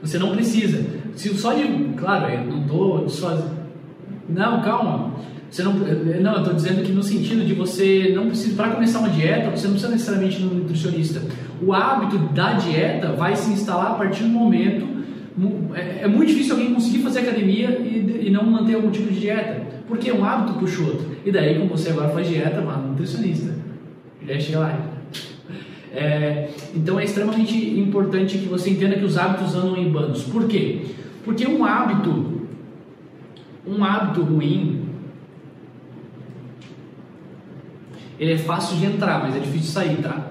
Você 0.01 0.17
não 0.17 0.33
precisa. 0.33 0.81
Se 1.13 1.27
só 1.37 1.53
de, 1.53 1.67
claro, 1.97 2.33
eu 2.33 2.45
não 2.45 2.65
tô 2.65 2.99
desfazendo. 2.99 3.51
Não, 4.29 4.61
calma. 4.61 5.11
Você 5.53 5.61
não, 5.61 5.73
não, 5.73 6.33
eu 6.33 6.39
estou 6.39 6.53
dizendo 6.55 6.83
que 6.83 6.91
no 6.91 7.03
sentido 7.03 7.45
de 7.45 7.53
você 7.53 8.11
não 8.15 8.25
precisa, 8.25 8.55
para 8.55 8.71
começar 8.71 8.97
uma 8.97 9.09
dieta, 9.09 9.51
você 9.51 9.65
não 9.65 9.73
precisa 9.73 9.91
necessariamente 9.91 10.41
ir 10.41 10.45
no 10.45 10.55
nutricionista. 10.55 11.21
O 11.61 11.71
hábito 11.71 12.17
da 12.33 12.53
dieta 12.53 13.09
vai 13.11 13.35
se 13.35 13.51
instalar 13.51 13.91
a 13.91 13.93
partir 13.93 14.23
do 14.23 14.29
momento. 14.29 14.87
É, 15.75 16.05
é 16.05 16.07
muito 16.07 16.29
difícil 16.29 16.55
alguém 16.55 16.73
conseguir 16.73 17.03
fazer 17.03 17.19
academia 17.19 17.69
e, 17.69 18.25
e, 18.25 18.29
não 18.31 18.43
manter 18.43 18.73
algum 18.73 18.89
tipo 18.89 19.13
de 19.13 19.19
dieta, 19.19 19.61
porque 19.87 20.11
um 20.11 20.25
hábito 20.25 20.57
puxa 20.57 20.81
outro. 20.81 21.05
E 21.23 21.31
daí, 21.31 21.59
como 21.59 21.69
você 21.69 21.91
agora 21.91 22.09
faz 22.09 22.27
dieta, 22.27 22.59
vá 22.61 22.75
no 22.77 22.89
nutricionista. 22.89 23.55
Já 24.27 24.39
chega 24.39 24.59
lá. 24.59 24.79
É, 25.95 26.49
então 26.73 26.99
é 26.99 27.03
extremamente 27.03 27.55
importante 27.79 28.39
que 28.39 28.47
você 28.47 28.71
entenda 28.71 28.95
que 28.95 29.05
os 29.05 29.15
hábitos 29.15 29.53
andam 29.53 29.77
em 29.77 29.91
bandos. 29.91 30.23
Por 30.23 30.47
quê? 30.47 30.87
Porque 31.23 31.45
um 31.45 31.63
hábito, 31.63 32.47
um 33.67 33.83
hábito 33.83 34.23
ruim, 34.23 34.92
ele 38.19 38.33
é 38.33 38.37
fácil 38.37 38.77
de 38.77 38.85
entrar, 38.85 39.19
mas 39.21 39.35
é 39.35 39.39
difícil 39.39 39.61
de 39.61 39.67
sair, 39.67 39.97
tá? 39.97 40.27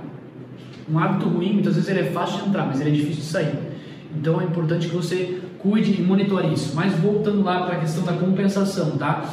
Um 0.91 0.99
hábito 0.99 1.29
ruim, 1.29 1.55
muitas 1.55 1.75
vezes 1.75 1.89
ele 1.89 2.01
é 2.01 2.05
fácil 2.05 2.43
de 2.43 2.49
entrar, 2.49 2.67
mas 2.67 2.81
ele 2.81 2.91
é 2.91 2.93
difícil 2.93 3.23
de 3.23 3.29
sair. 3.29 3.59
Então 4.17 4.41
é 4.41 4.45
importante 4.45 4.89
que 4.89 4.95
você 4.95 5.41
cuide 5.59 6.01
e 6.01 6.03
monitore 6.03 6.53
isso. 6.53 6.75
Mas 6.75 6.93
voltando 6.95 7.43
lá 7.43 7.63
para 7.63 7.77
a 7.77 7.81
questão 7.81 8.05
da 8.05 8.13
compensação, 8.13 8.93
tá? 8.99 9.25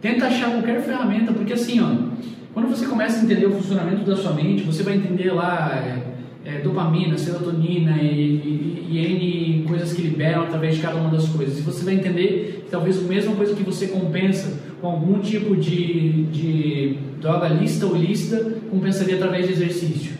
Tenta 0.00 0.26
achar 0.26 0.50
qualquer 0.50 0.82
ferramenta, 0.82 1.32
porque 1.32 1.52
assim, 1.52 1.80
ó, 1.80 1.90
quando 2.54 2.68
você 2.68 2.86
começa 2.86 3.20
a 3.20 3.22
entender 3.22 3.46
o 3.46 3.52
funcionamento 3.52 4.04
da 4.04 4.16
sua 4.16 4.32
mente, 4.32 4.62
você 4.62 4.82
vai 4.82 4.96
entender 4.96 5.32
lá 5.32 5.70
é, 6.50 6.60
dopamina, 6.60 7.16
serotonina 7.16 7.96
e, 8.02 8.06
e, 8.06 8.86
e, 8.90 8.98
N 8.98 9.64
coisas 9.68 9.92
que 9.92 10.02
liberam 10.02 10.42
através 10.42 10.76
de 10.76 10.82
cada 10.82 10.96
uma 10.96 11.10
das 11.10 11.28
coisas. 11.28 11.58
E 11.58 11.62
você 11.62 11.84
vai 11.84 11.94
entender 11.94 12.64
que 12.64 12.70
talvez 12.70 12.98
a 12.98 13.02
mesma 13.02 13.36
coisa 13.36 13.54
que 13.54 13.62
você 13.62 13.86
compensa 13.86 14.58
com 14.80 14.88
algum 14.88 15.20
tipo 15.20 15.56
de, 15.56 16.24
de 16.24 16.96
droga 17.20 17.48
lista 17.48 17.86
ou 17.86 17.94
lista, 17.94 18.56
compensaria 18.70 19.14
através 19.16 19.46
de 19.46 19.52
exercício. 19.52 20.18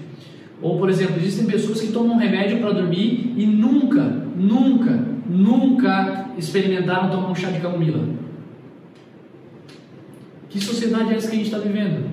Ou, 0.62 0.78
por 0.78 0.90
exemplo, 0.90 1.16
existem 1.16 1.46
pessoas 1.46 1.80
que 1.80 1.88
tomam 1.88 2.18
remédio 2.18 2.58
para 2.58 2.72
dormir 2.72 3.32
e 3.36 3.46
nunca, 3.46 4.02
nunca, 4.36 5.04
nunca 5.28 6.30
experimentaram 6.36 7.10
tomar 7.10 7.30
um 7.30 7.34
chá 7.34 7.50
de 7.50 7.60
camomila. 7.60 8.04
Que 10.50 10.60
sociedade 10.60 11.12
é 11.12 11.16
essa 11.16 11.28
que 11.28 11.34
a 11.34 11.38
gente 11.38 11.46
está 11.46 11.58
vivendo? 11.58 12.10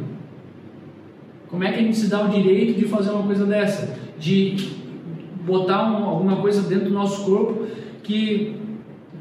Como 1.50 1.63
é 1.63 1.71
que 1.71 1.79
a 1.79 1.83
gente 1.83 1.97
se 1.97 2.07
dá 2.07 2.24
o 2.24 2.29
direito 2.29 2.79
de 2.79 2.86
fazer 2.86 3.09
uma 3.09 3.24
coisa 3.24 3.45
dessa? 3.45 4.06
De 4.19 4.77
botar 5.45 5.83
um, 5.89 6.05
alguma 6.05 6.38
coisa 6.38 6.67
dentro 6.67 6.89
do 6.89 6.93
nosso 6.93 7.24
corpo 7.24 7.65
que 8.03 8.55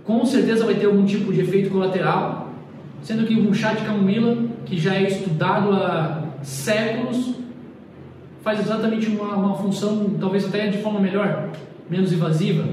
com 0.04 0.24
certeza 0.24 0.64
vai 0.64 0.74
ter 0.74 0.86
algum 0.86 1.04
tipo 1.04 1.32
de 1.32 1.40
efeito 1.40 1.70
colateral, 1.70 2.52
sendo 3.02 3.26
que 3.26 3.34
um 3.34 3.52
chá 3.52 3.72
de 3.72 3.84
camomila, 3.84 4.36
que 4.64 4.78
já 4.78 4.94
é 4.94 5.02
estudado 5.02 5.72
há 5.72 6.22
séculos, 6.42 7.34
faz 8.42 8.60
exatamente 8.60 9.08
uma, 9.08 9.34
uma 9.34 9.54
função, 9.56 10.10
talvez 10.20 10.44
até 10.44 10.68
de 10.68 10.78
forma 10.78 11.00
melhor, 11.00 11.50
menos 11.90 12.12
invasiva. 12.12 12.64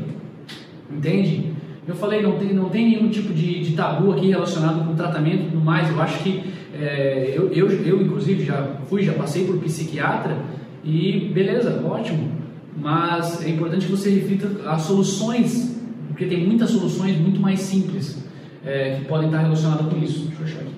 Entende? 0.92 1.52
Eu 1.88 1.96
falei, 1.96 2.22
não 2.22 2.38
tem, 2.38 2.54
não 2.54 2.70
tem 2.70 2.90
nenhum 2.90 3.10
tipo 3.10 3.34
de, 3.34 3.62
de 3.62 3.76
tabu 3.76 4.12
aqui 4.12 4.30
relacionado 4.30 4.88
com 4.88 4.96
tratamento 4.96 5.52
e 5.52 5.58
mais. 5.58 5.90
Eu 5.90 6.00
acho 6.00 6.24
que 6.24 6.44
é, 6.80 7.34
eu, 7.36 7.52
eu, 7.52 7.70
eu, 7.84 8.02
inclusive, 8.02 8.46
já 8.46 8.78
fui, 8.88 9.02
já 9.02 9.14
passei 9.14 9.46
por 9.46 9.58
psiquiatra 9.58 10.38
e 10.84 11.32
beleza, 11.34 11.82
ótimo. 11.86 12.32
Mas 12.76 13.44
é 13.46 13.50
importante 13.50 13.86
que 13.86 13.92
você 13.92 14.10
reflita 14.10 14.70
as 14.70 14.82
soluções, 14.82 15.80
porque 16.08 16.26
tem 16.26 16.46
muitas 16.46 16.72
soluções 16.72 17.18
muito 17.18 17.40
mais 17.40 17.60
simples 17.60 18.24
é, 18.66 18.98
que 18.98 19.06
podem 19.06 19.28
estar 19.28 19.40
relacionadas 19.40 19.88
com 19.88 19.98
isso. 19.98 20.28
Deixa 20.28 20.42
eu 20.42 20.46
achar 20.46 20.60
aqui. 20.62 20.74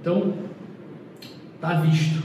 Então, 0.00 0.34
tá 1.60 1.80
visto. 1.80 2.22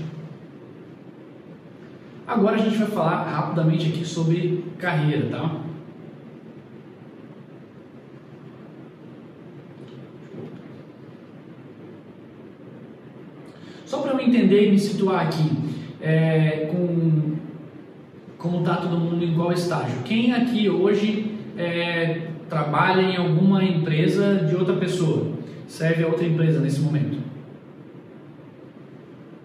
Agora 2.28 2.58
a 2.58 2.60
gente 2.60 2.78
vai 2.78 2.88
falar 2.88 3.24
rapidamente 3.24 3.88
aqui 3.88 4.06
sobre 4.06 4.64
carreira, 4.78 5.30
tá? 5.30 5.62
Só 13.86 14.02
para 14.02 14.12
eu 14.12 14.20
entender 14.20 14.68
e 14.68 14.72
me 14.72 14.78
situar 14.78 15.26
aqui, 15.26 15.50
é, 16.02 16.68
com 16.72 18.60
está 18.70 18.78
todo 18.78 18.98
mundo 18.98 19.24
em 19.24 19.34
qual 19.34 19.52
estágio. 19.52 20.02
Quem 20.04 20.32
aqui 20.34 20.70
hoje 20.70 21.36
é, 21.58 22.28
trabalha 22.48 23.02
em 23.02 23.18
alguma 23.18 23.64
empresa 23.64 24.36
de 24.36 24.56
outra 24.56 24.76
pessoa? 24.76 25.34
Serve 25.68 26.04
a 26.04 26.08
outra 26.08 26.26
empresa 26.26 26.60
nesse 26.60 26.80
momento? 26.80 27.20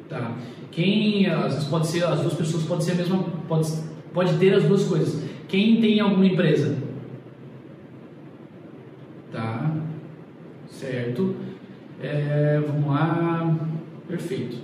Tá. 0.09 0.37
Quem, 0.71 1.27
às 1.27 1.55
vezes 1.55 1.69
pode 1.69 1.87
ser, 1.87 2.05
as 2.05 2.21
duas 2.21 2.35
pessoas 2.35 2.65
pode 2.65 2.85
ser 2.85 2.93
a 2.93 2.95
mesma, 2.97 3.25
pode, 3.49 3.69
pode 4.13 4.37
ter 4.39 4.55
as 4.55 4.65
duas 4.65 4.85
coisas. 4.85 5.23
Quem 5.49 5.81
tem 5.81 6.01
alguma 6.01 6.27
empresa? 6.27 6.77
Tá, 9.33 9.75
certo. 10.69 11.35
É, 12.03 12.61
vamos 12.67 12.87
lá. 12.87 13.57
Perfeito. 14.07 14.64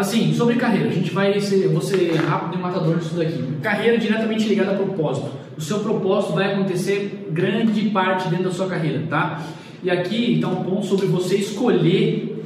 Assim, 0.00 0.32
sobre 0.32 0.54
carreira, 0.54 0.88
a 0.88 0.92
gente 0.92 1.10
vai 1.10 1.38
ser, 1.38 1.68
ser 1.82 2.14
rápido 2.14 2.58
e 2.58 2.62
matador 2.62 2.96
nisso 2.96 3.14
daqui. 3.14 3.44
Carreira 3.60 3.98
diretamente 3.98 4.48
ligada 4.48 4.72
a 4.72 4.74
propósito. 4.74 5.30
O 5.58 5.60
seu 5.60 5.80
propósito 5.80 6.32
vai 6.32 6.54
acontecer 6.54 7.28
grande 7.30 7.90
parte 7.90 8.30
dentro 8.30 8.44
da 8.44 8.50
sua 8.50 8.66
carreira, 8.66 9.04
tá? 9.10 9.42
E 9.82 9.90
aqui 9.90 10.36
está 10.36 10.48
um 10.48 10.64
ponto 10.64 10.86
sobre 10.86 11.04
você 11.04 11.36
escolher. 11.36 12.42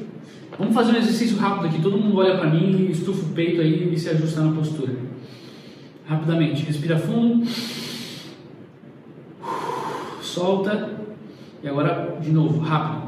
Vamos 0.58 0.74
fazer 0.74 0.94
um 0.94 0.96
exercício 0.96 1.36
rápido 1.36 1.66
aqui. 1.66 1.80
Todo 1.80 1.96
mundo 1.96 2.18
olha 2.18 2.36
para 2.36 2.50
mim, 2.50 2.88
estufa 2.90 3.24
o 3.24 3.28
peito 3.28 3.60
aí 3.60 3.88
e 3.94 3.96
se 4.00 4.08
ajusta 4.08 4.40
na 4.40 4.50
postura. 4.50 4.92
Rapidamente, 6.06 6.64
respira 6.64 6.98
fundo. 6.98 7.46
Solta. 10.20 10.90
E 11.62 11.68
agora 11.68 12.18
de 12.20 12.32
novo, 12.32 12.58
rápido. 12.58 13.03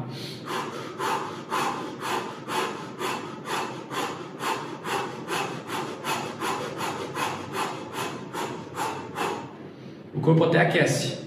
Corpo 10.27 10.43
até 10.43 10.59
aquece. 10.59 11.19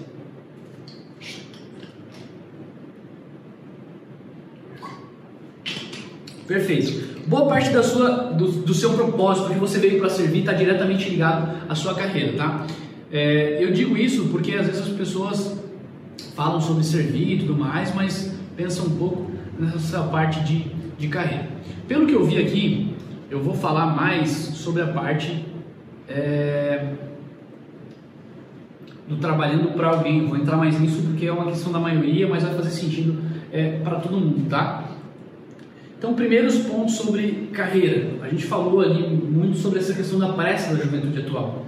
Perfeito. 6.47 7.25
Boa 7.25 7.47
parte 7.47 7.71
da 7.71 7.81
sua, 7.81 8.09
do, 8.33 8.51
do 8.51 8.73
seu 8.75 8.93
propósito 8.93 9.53
que 9.53 9.57
você 9.57 9.79
veio 9.79 9.99
para 9.99 10.09
servir 10.09 10.41
está 10.41 10.53
diretamente 10.53 11.09
ligado 11.09 11.51
à 11.67 11.73
sua 11.73 11.95
carreira, 11.95 12.37
tá? 12.37 12.67
É, 13.11 13.63
eu 13.63 13.71
digo 13.71 13.97
isso 13.97 14.25
porque 14.25 14.53
às 14.53 14.67
vezes 14.67 14.81
as 14.81 14.89
pessoas 14.89 15.57
falam 16.35 16.61
sobre 16.61 16.83
servir 16.83 17.33
e 17.33 17.39
tudo 17.39 17.55
mais, 17.55 17.95
mas 17.95 18.35
pensam 18.55 18.85
um 18.85 18.97
pouco 18.97 19.31
nessa 19.57 20.03
parte 20.03 20.41
de, 20.41 20.65
de 20.99 21.07
carreira. 21.07 21.47
Pelo 21.87 22.05
que 22.05 22.13
eu 22.13 22.23
vi 22.23 22.37
aqui, 22.37 22.95
eu 23.31 23.41
vou 23.41 23.55
falar 23.55 23.95
mais 23.95 24.29
sobre 24.29 24.83
a 24.83 24.87
parte 24.87 25.43
é, 26.07 26.93
do 29.11 29.17
trabalhando 29.17 29.73
para 29.73 29.89
alguém. 29.89 30.25
Vou 30.25 30.37
entrar 30.37 30.57
mais 30.57 30.79
nisso 30.79 31.01
porque 31.03 31.25
é 31.25 31.31
uma 31.31 31.45
questão 31.45 31.71
da 31.71 31.79
maioria, 31.79 32.27
mas 32.27 32.43
vai 32.43 32.53
fazer 32.53 32.69
sentido 32.69 33.21
é, 33.51 33.79
para 33.83 33.99
todo 33.99 34.17
mundo, 34.17 34.49
tá? 34.49 34.85
Então, 35.97 36.15
primeiros 36.15 36.57
pontos 36.59 36.95
sobre 36.95 37.49
carreira. 37.53 38.07
A 38.23 38.29
gente 38.29 38.45
falou 38.45 38.81
ali 38.81 39.07
muito 39.07 39.57
sobre 39.57 39.79
essa 39.79 39.93
questão 39.93 40.17
da 40.17 40.29
pressa 40.29 40.75
da 40.75 40.83
juventude 40.83 41.19
atual. 41.19 41.65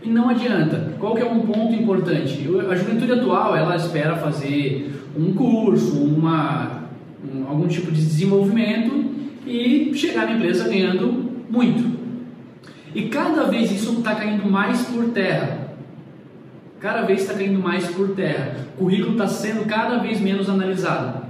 E 0.00 0.08
não 0.08 0.28
adianta. 0.28 0.94
Qual 1.00 1.14
que 1.14 1.22
é 1.22 1.24
um 1.24 1.40
ponto 1.40 1.74
importante? 1.74 2.46
A 2.70 2.74
juventude 2.76 3.12
atual, 3.12 3.56
ela 3.56 3.74
espera 3.74 4.14
fazer 4.16 4.92
um 5.16 5.32
curso, 5.32 5.96
uma, 5.96 6.84
um, 7.24 7.48
algum 7.48 7.66
tipo 7.66 7.90
de 7.90 8.00
desenvolvimento 8.00 9.12
e 9.46 9.92
chegar 9.94 10.26
na 10.26 10.34
empresa 10.34 10.68
ganhando 10.68 11.32
muito. 11.50 11.98
E 12.94 13.08
cada 13.08 13.44
vez 13.44 13.72
isso 13.72 13.94
está 13.94 14.14
caindo 14.14 14.48
mais 14.48 14.82
por 14.82 15.06
terra. 15.06 15.63
Cada 16.84 17.00
vez 17.00 17.22
está 17.22 17.32
caindo 17.32 17.58
mais 17.62 17.86
por 17.86 18.10
terra. 18.10 18.56
O 18.74 18.80
currículo 18.80 19.12
está 19.12 19.26
sendo 19.26 19.64
cada 19.64 19.96
vez 20.00 20.20
menos 20.20 20.50
analisado. 20.50 21.24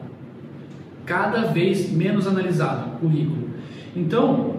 Cada 1.06 1.42
vez 1.42 1.92
menos 1.92 2.26
analisado 2.26 2.96
o 2.96 2.98
currículo. 2.98 3.50
Então, 3.94 4.56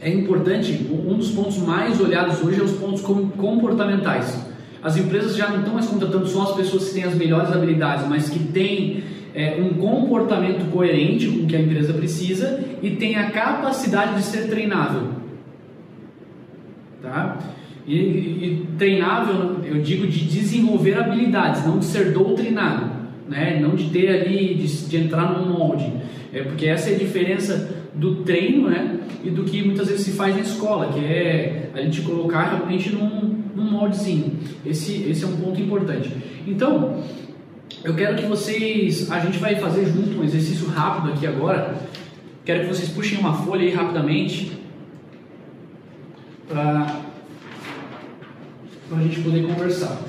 é 0.00 0.10
importante, 0.10 0.88
um 0.90 1.16
dos 1.16 1.30
pontos 1.30 1.58
mais 1.58 2.00
olhados 2.00 2.42
hoje 2.42 2.60
é 2.60 2.64
os 2.64 2.72
pontos 2.72 3.00
comportamentais. 3.00 4.44
As 4.82 4.96
empresas 4.96 5.36
já 5.36 5.50
não 5.50 5.60
estão 5.60 5.74
mais 5.74 5.86
contratando 5.86 6.26
só 6.26 6.50
as 6.50 6.56
pessoas 6.56 6.88
que 6.88 6.94
têm 6.94 7.04
as 7.04 7.14
melhores 7.14 7.52
habilidades, 7.52 8.04
mas 8.08 8.28
que 8.28 8.40
têm 8.40 9.04
é, 9.32 9.62
um 9.62 9.74
comportamento 9.74 10.68
coerente 10.72 11.28
com 11.28 11.44
o 11.44 11.46
que 11.46 11.54
a 11.54 11.60
empresa 11.60 11.92
precisa 11.92 12.64
e 12.82 12.90
tem 12.90 13.14
a 13.14 13.30
capacidade 13.30 14.16
de 14.16 14.22
ser 14.24 14.48
treinável. 14.48 15.10
Tá? 17.00 17.38
E, 17.88 17.94
e, 17.94 18.66
treinável, 18.76 19.64
eu 19.64 19.80
digo 19.80 20.06
de 20.06 20.26
desenvolver 20.26 20.98
habilidades, 20.98 21.64
não 21.64 21.78
de 21.78 21.86
ser 21.86 22.12
doutrinado, 22.12 22.90
né? 23.26 23.58
não 23.58 23.74
de 23.74 23.88
ter 23.88 24.08
ali, 24.10 24.54
de, 24.56 24.86
de 24.86 24.96
entrar 24.98 25.32
num 25.32 25.48
molde. 25.48 25.90
É 26.30 26.42
porque 26.42 26.66
essa 26.66 26.90
é 26.90 26.94
a 26.94 26.98
diferença 26.98 27.88
do 27.94 28.16
treino 28.16 28.68
né? 28.68 29.00
e 29.24 29.30
do 29.30 29.42
que 29.44 29.62
muitas 29.62 29.88
vezes 29.88 30.04
se 30.04 30.12
faz 30.12 30.34
na 30.34 30.42
escola, 30.42 30.92
que 30.92 31.02
é 31.02 31.70
a 31.72 31.80
gente 31.80 32.02
colocar 32.02 32.50
realmente 32.50 32.90
num, 32.90 33.42
num 33.56 33.70
moldezinho. 33.70 34.34
Esse, 34.66 35.08
esse 35.08 35.24
é 35.24 35.26
um 35.26 35.36
ponto 35.36 35.58
importante. 35.58 36.12
Então, 36.46 37.02
eu 37.82 37.94
quero 37.94 38.16
que 38.16 38.26
vocês, 38.26 39.10
a 39.10 39.18
gente 39.20 39.38
vai 39.38 39.56
fazer 39.56 39.86
junto 39.86 40.20
um 40.20 40.24
exercício 40.24 40.68
rápido 40.68 41.14
aqui 41.14 41.26
agora. 41.26 41.74
Quero 42.44 42.64
que 42.64 42.74
vocês 42.74 42.90
puxem 42.90 43.18
uma 43.18 43.32
folha 43.32 43.62
aí 43.62 43.72
rapidamente 43.72 44.58
para 48.98 49.06
a 49.06 49.08
gente 49.08 49.22
poder 49.22 49.46
conversar. 49.46 50.02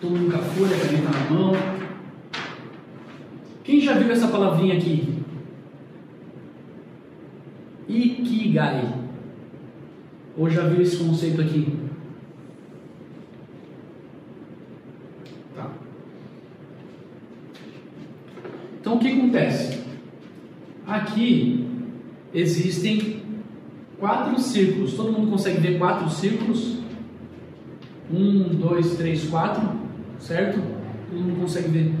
Todo 0.00 0.16
mundo 0.16 0.32
com 0.32 0.36
a 0.36 0.42
folha, 0.42 0.76
caneta 0.76 1.10
na 1.10 1.30
mão. 1.30 1.52
Quem 3.62 3.80
já 3.80 3.94
viu 3.94 4.10
essa 4.10 4.26
palavrinha 4.26 4.74
aqui? 4.74 5.22
Ikigai. 7.88 8.94
Ou 10.36 10.50
já 10.50 10.66
viu 10.66 10.82
esse 10.82 10.96
conceito 10.96 11.40
aqui? 11.40 11.72
Tá. 15.54 15.70
Então 18.80 18.96
o 18.96 18.98
que 18.98 19.12
acontece? 19.12 19.84
Aqui 20.84 21.64
existem 22.34 23.22
quatro 23.98 24.40
círculos. 24.40 24.94
Todo 24.94 25.12
mundo 25.12 25.30
consegue 25.30 25.60
ver 25.60 25.78
quatro 25.78 26.08
círculos? 26.10 26.76
Um, 28.12 28.42
dois, 28.54 28.96
três, 28.96 29.28
quatro, 29.28 29.62
certo? 30.18 30.60
Todo 31.10 31.20
mundo 31.20 31.40
consegue 31.40 31.68
ver. 31.68 31.92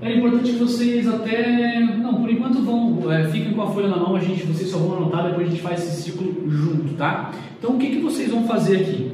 É 0.00 0.16
importante 0.16 0.52
que 0.52 0.58
vocês 0.58 1.08
até, 1.08 1.80
não, 1.80 2.20
por 2.20 2.30
enquanto 2.30 2.62
vão, 2.62 3.12
é, 3.12 3.28
fiquem 3.28 3.52
com 3.52 3.62
a 3.62 3.66
folha 3.66 3.88
na 3.88 3.96
mão, 3.96 4.14
a 4.14 4.20
gente, 4.20 4.46
vocês 4.46 4.70
só 4.70 4.78
vão 4.78 4.96
anotar, 4.96 5.28
depois 5.28 5.48
a 5.48 5.50
gente 5.50 5.62
faz 5.62 5.82
esse 5.82 6.02
ciclo 6.02 6.48
junto, 6.48 6.94
tá? 6.94 7.32
Então 7.58 7.74
o 7.74 7.78
que, 7.78 7.90
que 7.90 8.00
vocês 8.00 8.30
vão 8.30 8.44
fazer 8.44 8.76
aqui? 8.76 9.10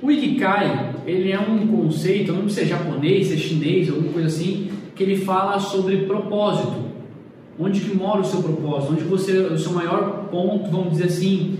O 0.00 0.10
Ikigai, 0.10 0.94
ele 1.06 1.32
é 1.32 1.40
um 1.40 1.66
conceito, 1.66 2.32
não 2.32 2.48
sei 2.48 2.66
se 2.66 2.72
é 2.72 2.76
japonês, 2.76 3.26
se 3.26 3.34
é 3.34 3.36
chinês, 3.36 3.88
alguma 3.88 4.12
coisa 4.12 4.28
assim, 4.28 4.70
que 4.94 5.02
ele 5.02 5.16
fala 5.16 5.58
sobre 5.58 6.06
propósito. 6.06 6.85
Onde 7.58 7.80
que 7.80 7.96
mora 7.96 8.20
o 8.20 8.24
seu 8.24 8.42
propósito? 8.42 8.92
Onde 8.92 9.04
você, 9.04 9.32
o 9.38 9.58
seu 9.58 9.72
maior 9.72 10.28
ponto, 10.30 10.70
vamos 10.70 10.92
dizer 10.92 11.04
assim, 11.04 11.58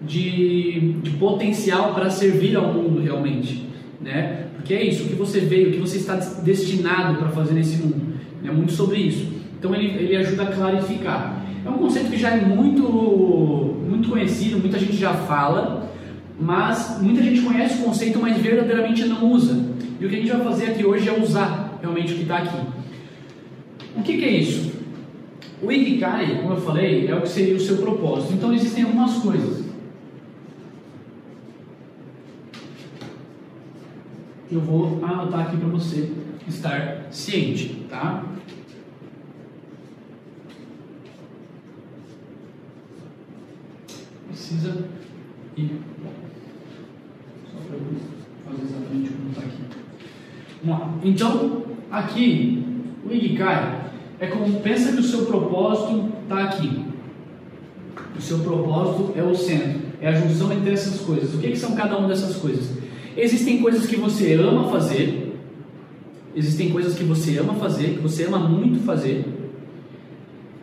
de, 0.00 0.92
de 1.02 1.10
potencial 1.12 1.94
para 1.94 2.10
servir 2.10 2.56
ao 2.56 2.72
mundo 2.72 3.00
realmente, 3.00 3.68
né? 4.00 4.46
Porque 4.56 4.74
é 4.74 4.84
isso, 4.84 5.04
o 5.04 5.08
que 5.08 5.14
você 5.14 5.40
veio, 5.40 5.68
o 5.68 5.72
que 5.72 5.78
você 5.78 5.98
está 5.98 6.16
destinado 6.16 7.18
para 7.18 7.28
fazer 7.28 7.54
nesse 7.54 7.76
mundo. 7.76 8.16
É 8.44 8.50
muito 8.50 8.72
sobre 8.72 8.98
isso. 8.98 9.28
Então 9.58 9.74
ele, 9.74 9.86
ele 9.86 10.16
ajuda 10.16 10.42
a 10.42 10.46
clarificar. 10.46 11.44
É 11.64 11.70
um 11.70 11.78
conceito 11.78 12.10
que 12.10 12.18
já 12.18 12.30
é 12.30 12.40
muito, 12.40 12.82
muito 12.82 14.08
conhecido, 14.08 14.58
muita 14.58 14.78
gente 14.78 14.96
já 14.96 15.14
fala, 15.14 15.90
mas 16.38 16.98
muita 17.00 17.22
gente 17.22 17.40
conhece 17.42 17.80
o 17.80 17.84
conceito, 17.84 18.18
mas 18.20 18.36
verdadeiramente 18.38 19.04
não 19.04 19.32
usa. 19.32 19.64
E 20.00 20.04
o 20.04 20.08
que 20.08 20.16
a 20.16 20.18
gente 20.18 20.30
vai 20.30 20.40
fazer 20.42 20.66
aqui 20.66 20.84
hoje 20.84 21.08
é 21.08 21.18
usar 21.18 21.78
realmente 21.80 22.12
o 22.12 22.16
que 22.16 22.22
está 22.22 22.38
aqui. 22.38 22.58
O 23.96 24.02
que, 24.02 24.18
que 24.18 24.24
é 24.24 24.30
isso? 24.30 24.75
O 25.66 25.72
Ikigai, 25.72 26.42
como 26.42 26.54
eu 26.54 26.60
falei, 26.60 27.08
é 27.08 27.14
o 27.14 27.22
que 27.22 27.28
seria 27.28 27.56
o 27.56 27.60
seu 27.60 27.78
propósito. 27.78 28.34
Então 28.34 28.52
existem 28.52 28.84
algumas 28.84 29.18
coisas. 29.18 29.66
eu 34.50 34.60
vou 34.60 35.04
anotar 35.04 35.48
aqui 35.48 35.56
para 35.56 35.68
você 35.68 36.12
estar 36.46 37.08
ciente, 37.10 37.84
tá? 37.90 38.24
Precisa 44.28 44.84
ir. 45.56 45.80
Só 47.52 47.58
para 47.58 47.76
eu 47.76 47.82
fazer 48.44 48.62
exatamente 48.62 49.10
como 49.10 49.30
está 49.30 49.42
aqui. 49.42 49.62
Vamos 50.64 50.80
lá. 50.80 50.94
Então, 51.02 51.66
aqui, 51.90 52.64
o 53.04 53.12
Ikigai 53.12 53.75
é 54.18 54.26
como 54.26 54.60
pensa 54.60 54.92
que 54.92 55.00
o 55.00 55.04
seu 55.04 55.26
propósito 55.26 56.12
está 56.22 56.44
aqui. 56.44 56.84
O 58.16 58.20
seu 58.20 58.38
propósito 58.38 59.12
é 59.14 59.22
o 59.22 59.34
centro, 59.34 59.80
é 60.00 60.08
a 60.08 60.12
junção 60.12 60.52
entre 60.52 60.72
essas 60.72 61.00
coisas. 61.00 61.34
O 61.34 61.38
que, 61.38 61.50
que 61.50 61.58
são 61.58 61.74
cada 61.74 61.98
uma 61.98 62.08
dessas 62.08 62.36
coisas? 62.36 62.70
Existem 63.16 63.58
coisas 63.58 63.86
que 63.86 63.96
você 63.96 64.34
ama 64.34 64.70
fazer, 64.70 65.34
existem 66.34 66.70
coisas 66.70 66.94
que 66.94 67.04
você 67.04 67.38
ama 67.38 67.54
fazer, 67.54 67.94
que 67.94 68.00
você 68.00 68.24
ama 68.24 68.38
muito 68.38 68.84
fazer. 68.84 69.24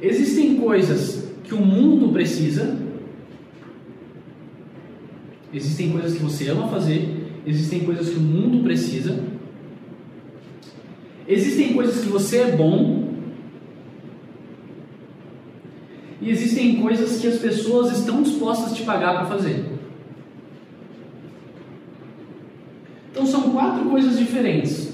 Existem 0.02 0.56
coisas 0.56 1.30
que 1.44 1.54
o 1.54 1.62
mundo 1.62 2.12
precisa. 2.12 2.78
Existem 5.54 5.92
coisas 5.92 6.13
que 6.13 6.24
você 6.24 6.50
ama 6.50 6.68
fazer, 6.68 7.28
existem 7.46 7.82
coisas 7.82 8.10
que 8.10 8.18
o 8.18 8.22
mundo 8.22 8.63
precisa. 8.63 9.20
Existem 11.28 11.74
coisas 11.74 12.04
que 12.04 12.10
você 12.10 12.38
é 12.38 12.56
bom 12.56 13.03
e 16.24 16.30
existem 16.30 16.82
coisas 16.82 17.20
que 17.20 17.28
as 17.28 17.38
pessoas 17.38 17.92
estão 17.92 18.24
dispostas 18.24 18.72
a 18.72 18.76
te 18.76 18.84
pagar 18.84 19.14
para 19.16 19.26
fazer. 19.26 19.66
Então 23.12 23.26
são 23.26 23.52
quatro 23.52 23.90
coisas 23.90 24.18
diferentes. 24.18 24.94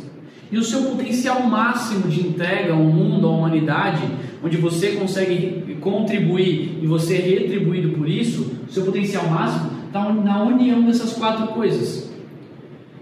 E 0.52 0.58
o 0.58 0.64
seu 0.64 0.82
potencial 0.82 1.44
máximo 1.44 2.08
de 2.08 2.28
entrega 2.28 2.74
ao 2.74 2.80
mundo, 2.80 3.28
à 3.28 3.30
humanidade, 3.30 4.02
onde 4.44 4.58
você 4.58 4.94
consegue 4.94 5.78
contribuir 5.80 6.80
e 6.82 6.88
você 6.88 7.16
é 7.16 7.22
retribuído 7.22 7.92
por 7.92 8.10
isso, 8.10 8.52
seu 8.68 8.84
potencial 8.84 9.28
máximo 9.28 9.70
está 9.86 10.12
na 10.12 10.44
união 10.44 10.82
dessas 10.82 11.14
quatro 11.14 11.48
coisas. 11.50 12.10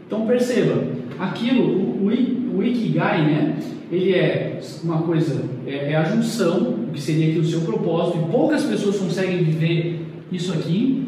Então 0.06 0.26
perceba, 0.26 0.84
aquilo, 1.18 1.64
o, 1.64 2.08
o, 2.08 2.58
o 2.58 2.64
Ikigai, 2.64 3.22
né? 3.26 3.56
Ele 3.90 4.14
é 4.14 4.60
uma 4.84 5.02
coisa, 5.04 5.46
é, 5.66 5.94
é 5.94 5.96
a 5.96 6.04
junção 6.04 6.77
que 6.94 7.02
seria 7.02 7.30
aqui 7.30 7.40
o 7.40 7.46
seu 7.46 7.62
propósito, 7.62 8.18
e 8.18 8.32
poucas 8.32 8.64
pessoas 8.64 8.98
conseguem 8.98 9.44
viver 9.44 10.06
isso 10.32 10.54
aqui. 10.54 11.06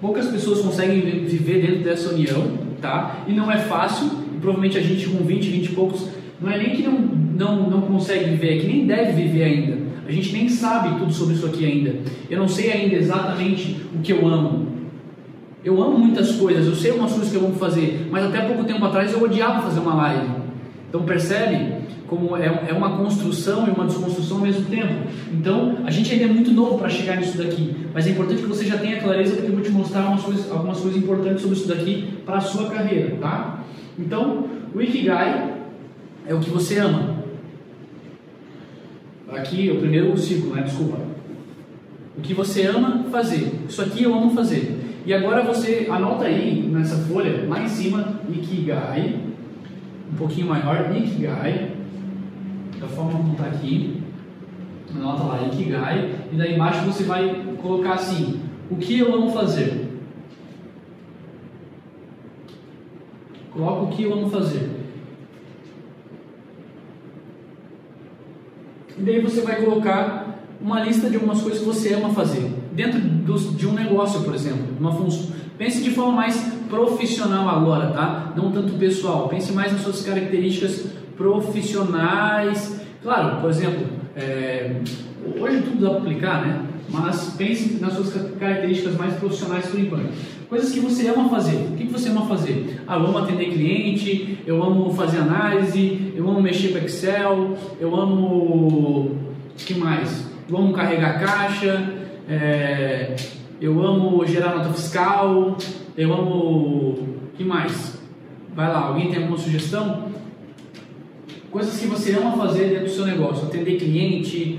Poucas 0.00 0.26
pessoas 0.28 0.60
conseguem 0.60 1.00
viver 1.24 1.62
dentro 1.66 1.84
dessa 1.84 2.10
união, 2.10 2.58
tá? 2.80 3.24
E 3.26 3.32
não 3.32 3.50
é 3.50 3.58
fácil, 3.58 4.10
provavelmente 4.40 4.76
a 4.76 4.82
gente 4.82 5.08
com 5.08 5.24
20, 5.24 5.48
20 5.48 5.66
e 5.66 5.68
poucos, 5.70 6.08
não 6.40 6.50
é 6.50 6.58
nem 6.58 6.76
que 6.76 6.82
não, 6.82 6.98
não, 6.98 7.70
não 7.70 7.80
consegue 7.82 8.30
viver, 8.30 8.56
é 8.56 8.60
que 8.60 8.66
nem 8.66 8.86
deve 8.86 9.12
viver 9.12 9.44
ainda. 9.44 9.84
A 10.06 10.12
gente 10.12 10.32
nem 10.32 10.48
sabe 10.48 10.98
tudo 10.98 11.12
sobre 11.12 11.34
isso 11.34 11.46
aqui 11.46 11.64
ainda. 11.64 11.94
Eu 12.28 12.38
não 12.38 12.48
sei 12.48 12.70
ainda 12.70 12.96
exatamente 12.96 13.80
o 13.94 14.00
que 14.00 14.12
eu 14.12 14.26
amo. 14.26 14.66
Eu 15.64 15.82
amo 15.82 15.98
muitas 15.98 16.32
coisas, 16.32 16.66
eu 16.66 16.74
sei 16.74 16.90
umas 16.90 17.10
coisas 17.10 17.30
que 17.30 17.36
eu 17.36 17.46
amo 17.46 17.54
fazer, 17.54 18.06
mas 18.10 18.26
até 18.26 18.42
pouco 18.42 18.64
tempo 18.64 18.84
atrás 18.84 19.12
eu 19.12 19.22
odiava 19.22 19.62
fazer 19.62 19.80
uma 19.80 19.94
live. 19.94 20.43
Então 20.94 21.04
percebe 21.04 21.88
como 22.06 22.36
é, 22.36 22.66
é 22.68 22.72
uma 22.72 22.96
construção 22.98 23.66
e 23.66 23.70
uma 23.72 23.84
desconstrução 23.84 24.36
ao 24.36 24.44
mesmo 24.44 24.64
tempo. 24.66 24.94
Então 25.32 25.78
a 25.84 25.90
gente 25.90 26.12
ainda 26.12 26.26
é 26.26 26.28
muito 26.28 26.52
novo 26.52 26.78
para 26.78 26.88
chegar 26.88 27.16
nisso 27.16 27.36
daqui, 27.36 27.74
mas 27.92 28.06
é 28.06 28.10
importante 28.10 28.42
que 28.42 28.46
você 28.46 28.64
já 28.64 28.78
tenha 28.78 29.00
clareza 29.00 29.34
porque 29.34 29.48
eu 29.48 29.54
vou 29.54 29.60
te 29.64 29.72
mostrar 29.72 30.02
algumas 30.02 30.22
coisas, 30.22 30.52
algumas 30.52 30.78
coisas 30.78 31.02
importantes 31.02 31.42
sobre 31.42 31.56
isso 31.56 31.66
daqui 31.66 32.08
para 32.24 32.36
a 32.36 32.40
sua 32.40 32.70
carreira, 32.70 33.16
tá? 33.16 33.64
Então 33.98 34.46
o 34.72 34.80
Ikigai 34.80 35.54
é 36.28 36.32
o 36.32 36.38
que 36.38 36.48
você 36.48 36.78
ama. 36.78 37.16
Aqui 39.32 39.72
o 39.72 39.80
primeiro 39.80 40.16
círculo, 40.16 40.54
né? 40.54 40.62
Desculpa. 40.62 40.98
O 42.16 42.20
que 42.20 42.32
você 42.32 42.66
ama 42.66 43.06
fazer. 43.10 43.52
Isso 43.68 43.82
aqui 43.82 44.04
eu 44.04 44.14
amo 44.14 44.30
fazer. 44.30 44.78
E 45.04 45.12
agora 45.12 45.42
você 45.42 45.88
anota 45.90 46.26
aí 46.26 46.62
nessa 46.72 46.96
folha, 47.08 47.46
lá 47.48 47.60
em 47.60 47.68
cima, 47.68 48.20
Ikigai, 48.32 49.23
um 50.14 50.16
pouquinho 50.16 50.46
maior, 50.46 50.96
Ikigai, 50.96 51.72
da 52.80 52.86
forma 52.86 53.18
como 53.18 53.32
está 53.32 53.46
aqui, 53.46 54.00
anota 54.94 55.24
lá, 55.24 55.42
Ikigai, 55.48 56.14
e 56.32 56.36
daí 56.36 56.54
embaixo 56.54 56.84
você 56.84 57.02
vai 57.02 57.44
colocar 57.60 57.94
assim, 57.94 58.40
o 58.70 58.76
que 58.76 58.96
eu 58.96 59.12
amo 59.12 59.32
fazer? 59.32 59.88
Coloca 63.50 63.82
o 63.82 63.88
que 63.88 64.04
eu 64.04 64.12
amo 64.12 64.30
fazer. 64.30 64.70
E 68.96 69.02
daí 69.02 69.20
você 69.20 69.40
vai 69.40 69.64
colocar 69.64 70.44
uma 70.60 70.84
lista 70.84 71.10
de 71.10 71.16
algumas 71.16 71.42
coisas 71.42 71.58
que 71.58 71.66
você 71.66 71.92
ama 71.92 72.10
fazer 72.10 72.52
dentro 72.70 73.00
de 73.00 73.66
um 73.66 73.72
negócio, 73.72 74.22
por 74.22 74.32
exemplo, 74.32 74.64
uma 74.78 74.92
função. 74.92 75.34
Pense 75.58 75.82
de 75.82 75.90
forma 75.90 76.12
mais 76.12 76.53
profissional 76.74 77.48
agora, 77.48 77.86
tá? 77.88 78.32
Não 78.36 78.50
tanto 78.50 78.72
pessoal. 78.74 79.28
Pense 79.28 79.52
mais 79.52 79.72
nas 79.72 79.82
suas 79.82 80.02
características 80.02 80.86
profissionais. 81.16 82.80
Claro, 83.00 83.40
por 83.40 83.50
exemplo, 83.50 83.86
é, 84.16 84.80
hoje 85.38 85.62
tudo 85.62 85.80
dá 85.80 85.90
para 85.90 85.98
aplicar, 85.98 86.44
né? 86.44 86.62
Mas 86.90 87.34
pense 87.38 87.80
nas 87.80 87.94
suas 87.94 88.12
características 88.38 88.96
mais 88.96 89.14
profissionais 89.14 89.66
por 89.66 89.78
enquanto. 89.78 90.12
Coisas 90.48 90.70
que 90.72 90.80
você 90.80 91.08
ama 91.08 91.28
fazer. 91.28 91.56
O 91.56 91.76
que 91.76 91.84
você 91.84 92.08
ama 92.10 92.26
fazer? 92.26 92.80
Ah, 92.86 92.96
eu 92.96 93.06
amo 93.06 93.18
atender 93.18 93.46
cliente, 93.46 94.38
eu 94.46 94.62
amo 94.62 94.92
fazer 94.92 95.18
análise, 95.18 96.12
eu 96.14 96.28
amo 96.28 96.42
mexer 96.42 96.68
com 96.68 96.78
Excel, 96.78 97.56
eu 97.80 97.94
amo. 97.94 99.16
Que 99.56 99.74
mais? 99.74 100.28
Eu 100.50 100.58
amo 100.58 100.72
carregar 100.72 101.20
caixa, 101.20 101.90
é, 102.28 103.14
eu 103.60 103.82
amo 103.82 104.26
gerar 104.26 104.56
nota 104.56 104.70
fiscal, 104.70 105.56
eu 105.96 106.12
amo. 106.12 106.98
que 107.36 107.44
mais? 107.44 107.98
Vai 108.54 108.68
lá, 108.68 108.86
alguém 108.86 109.10
tem 109.10 109.18
alguma 109.18 109.38
sugestão? 109.38 110.12
Coisas 111.50 111.78
que 111.78 111.86
você 111.86 112.12
ama 112.12 112.36
fazer 112.36 112.68
dentro 112.68 112.84
do 112.86 112.90
seu 112.90 113.06
negócio, 113.06 113.46
atender 113.46 113.78
cliente, 113.78 114.58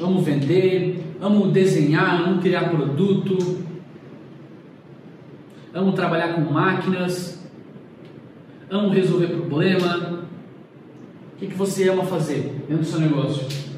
amo 0.00 0.20
vender, 0.20 1.04
amo 1.20 1.50
desenhar, 1.50 2.22
amo 2.22 2.40
criar 2.40 2.70
produto, 2.70 3.58
amo 5.74 5.92
trabalhar 5.92 6.34
com 6.34 6.52
máquinas, 6.52 7.44
amo 8.70 8.90
resolver 8.90 9.28
problema. 9.28 10.24
O 11.34 11.38
que, 11.38 11.46
que 11.48 11.54
você 11.54 11.88
ama 11.88 12.04
fazer 12.04 12.64
dentro 12.68 12.84
do 12.84 12.84
seu 12.84 13.00
negócio? 13.00 13.68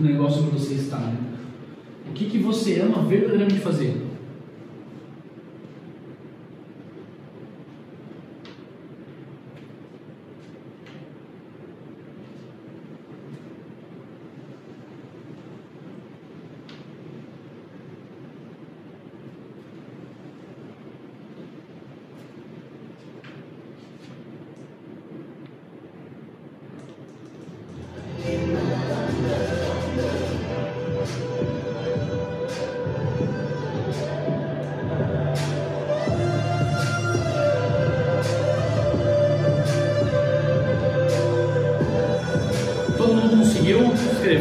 o 0.00 0.02
negócio 0.02 0.44
que 0.44 0.50
você 0.50 0.74
está. 0.74 0.98
Né? 0.98 1.29
O 2.10 2.12
que, 2.12 2.26
que 2.26 2.38
você 2.38 2.80
ama 2.80 3.02
verdadeiramente 3.02 3.60
fazer? 3.60 4.09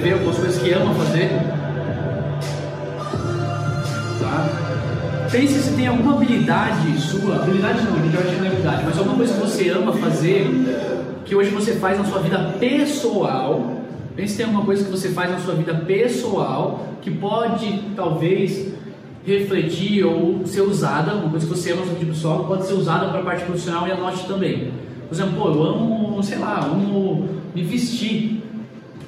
Escrever 0.09 0.13
algumas 0.13 0.37
coisas 0.37 0.61
que 0.61 0.73
ama 0.73 0.93
fazer. 0.93 1.29
Tá? 4.19 5.27
Pense 5.31 5.59
se 5.59 5.75
tem 5.75 5.87
alguma 5.87 6.13
habilidade 6.13 6.99
sua, 6.99 7.35
habilidade 7.35 7.83
não, 7.83 7.93
a 7.93 8.01
gente 8.01 8.15
vai 8.15 8.47
habilidade, 8.47 8.83
mas 8.85 8.97
alguma 8.97 9.17
coisa 9.17 9.33
que 9.33 9.39
você 9.39 9.69
ama 9.69 9.93
fazer, 9.93 10.47
que 11.25 11.35
hoje 11.35 11.51
você 11.51 11.73
faz 11.75 11.97
na 11.97 12.05
sua 12.05 12.19
vida 12.19 12.55
pessoal. 12.59 13.77
Pense 14.15 14.31
se 14.31 14.37
tem 14.37 14.45
alguma 14.47 14.65
coisa 14.65 14.83
que 14.83 14.91
você 14.91 15.09
faz 15.09 15.31
na 15.31 15.39
sua 15.39 15.53
vida 15.53 15.73
pessoal 15.75 16.87
que 17.01 17.11
pode 17.11 17.81
talvez 17.95 18.73
refletir 19.25 20.03
ou 20.03 20.45
ser 20.45 20.61
usada, 20.61 21.13
uma 21.13 21.29
coisa 21.29 21.45
que 21.45 21.53
você 21.53 21.71
ama 21.71 21.85
sua 21.85 21.93
vida 21.93 22.11
pessoal, 22.11 22.45
pode 22.45 22.65
ser 22.65 22.73
usada 22.73 23.09
para 23.09 23.19
a 23.19 23.23
parte 23.23 23.45
profissional 23.45 23.87
e 23.87 23.91
anote 23.91 24.25
também. 24.25 24.71
Por 25.07 25.15
exemplo, 25.15 25.33
pô, 25.37 25.49
eu 25.49 25.63
amo, 25.63 26.23
sei 26.23 26.39
lá, 26.39 26.65
amo 26.65 27.29
me 27.53 27.63
vestir. 27.63 28.38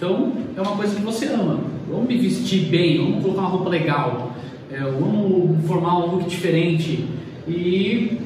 Então, 0.02 0.34
é 0.58 0.62
uma 0.62 0.76
coisa 0.76 0.96
que 0.96 1.02
você 1.04 1.28
ama. 1.28 1.60
Amo 1.88 2.06
me 2.08 2.18
vestir 2.18 2.70
bem, 2.70 2.98
amo 2.98 3.22
colocar 3.22 3.42
uma 3.42 3.50
roupa 3.50 3.70
legal, 3.70 4.36
é, 4.72 4.80
amo 4.80 5.60
formar 5.68 6.00
um 6.00 6.16
look 6.16 6.28
diferente. 6.28 7.06
E 7.48 8.18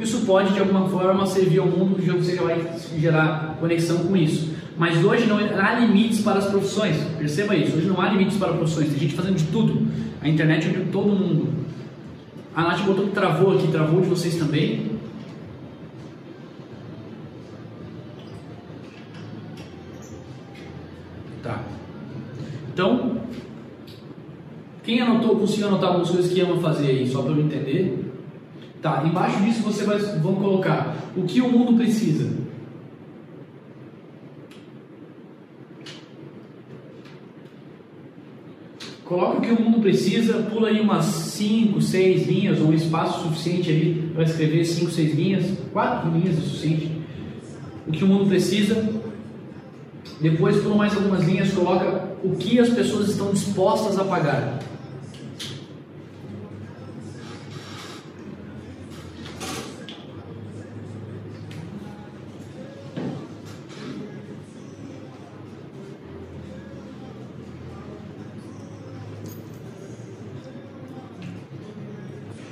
isso 0.00 0.20
pode, 0.24 0.54
de 0.54 0.60
alguma 0.60 0.88
forma, 0.88 1.26
servir 1.26 1.58
ao 1.58 1.66
mundo, 1.66 2.00
de 2.00 2.08
você 2.12 2.36
vai 2.36 2.64
gerar 2.96 3.56
conexão 3.58 4.04
com 4.04 4.16
isso. 4.16 4.54
Mas 4.78 5.04
hoje 5.04 5.26
não 5.26 5.38
há 5.38 5.80
limites 5.80 6.20
para 6.20 6.38
as 6.38 6.46
profissões. 6.46 6.96
Perceba 7.18 7.56
isso. 7.56 7.76
Hoje 7.76 7.88
não 7.88 8.00
há 8.00 8.08
limites 8.10 8.36
para 8.36 8.52
profissões. 8.52 8.90
Tem 8.90 9.00
gente 9.00 9.14
fazendo 9.14 9.34
de 9.34 9.44
tudo. 9.46 9.88
A 10.22 10.28
internet 10.28 10.68
é 10.68 10.84
todo 10.92 11.08
mundo. 11.08 11.48
A 12.54 12.62
Nath 12.62 12.82
botou 12.82 13.06
que 13.06 13.10
travou 13.10 13.56
aqui, 13.56 13.66
travou 13.66 14.00
de 14.00 14.06
vocês 14.08 14.36
também. 14.36 14.89
Então, 22.80 23.20
quem 24.82 25.02
anotou, 25.02 25.36
conseguiu 25.36 25.68
anotar 25.68 25.90
algumas 25.90 26.08
coisas 26.08 26.32
que 26.32 26.40
ama 26.40 26.62
fazer 26.62 26.86
aí, 26.86 27.06
só 27.06 27.20
para 27.20 27.32
eu 27.32 27.40
entender? 27.40 28.10
Tá, 28.80 29.04
embaixo 29.06 29.38
disso 29.42 29.62
você 29.62 29.84
vai, 29.84 29.98
vamos 29.98 30.40
colocar 30.40 30.96
o 31.14 31.24
que 31.24 31.42
o 31.42 31.52
mundo 31.52 31.74
precisa. 31.74 32.32
Coloca 39.04 39.36
o 39.36 39.40
que 39.42 39.50
o 39.50 39.60
mundo 39.60 39.80
precisa, 39.80 40.38
pula 40.44 40.68
aí 40.68 40.80
umas 40.80 41.04
5, 41.04 41.82
6 41.82 42.26
linhas, 42.26 42.60
ou 42.62 42.68
um 42.68 42.72
espaço 42.72 43.24
suficiente 43.24 43.68
ali 43.68 44.10
para 44.14 44.22
escrever 44.22 44.64
5, 44.64 44.90
6 44.90 45.14
linhas, 45.14 45.58
4 45.70 46.10
linhas 46.12 46.38
é 46.38 46.40
suficiente. 46.40 46.90
O 47.86 47.92
que 47.92 48.04
o 48.04 48.06
mundo 48.06 48.26
precisa. 48.26 49.09
Depois 50.20 50.56
pula 50.58 50.74
mais 50.74 50.94
algumas 50.94 51.24
linhas, 51.24 51.50
coloca 51.52 52.10
o 52.22 52.36
que 52.36 52.60
as 52.60 52.68
pessoas 52.68 53.08
estão 53.08 53.32
dispostas 53.32 53.98
a 53.98 54.04
pagar. 54.04 54.58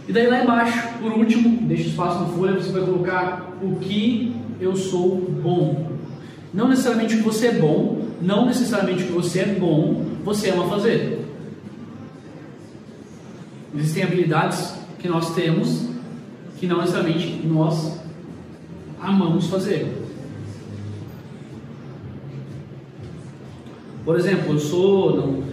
E 0.09 0.13
daí 0.13 0.27
lá 0.27 0.43
embaixo, 0.43 0.89
por 1.03 1.13
último, 1.13 1.67
deixa 1.69 1.89
espaço 1.89 2.21
na 2.21 2.29
folha, 2.29 2.55
você 2.55 2.73
vai 2.73 2.81
colocar 2.81 3.59
o 3.61 3.77
que 3.77 4.35
eu 4.59 4.75
sou 4.75 5.17
bom. 5.19 5.88
Não 6.53 6.69
necessariamente 6.69 7.15
o 7.15 7.19
que 7.19 7.25
você 7.25 7.49
é 7.49 7.53
bom, 7.53 8.09
não 8.21 8.47
necessariamente 8.47 9.05
que 9.05 9.13
você 9.13 9.41
é 9.41 9.47
bom, 9.47 10.05
você 10.25 10.51
ama 10.51 10.69
fazer. 10.69 11.27
Existem 13.75 14.03
habilidades 14.03 14.75
que 14.99 15.09
nós 15.09 15.35
temos 15.35 15.89
que 16.59 16.67
não 16.67 16.79
necessariamente 16.79 17.47
nós 17.47 18.01
amamos 19.01 19.47
fazer. 19.47 19.95
Por 24.05 24.19
exemplo, 24.19 24.55
eu 24.55 24.59
sou 24.59 25.17
não, 25.17 25.45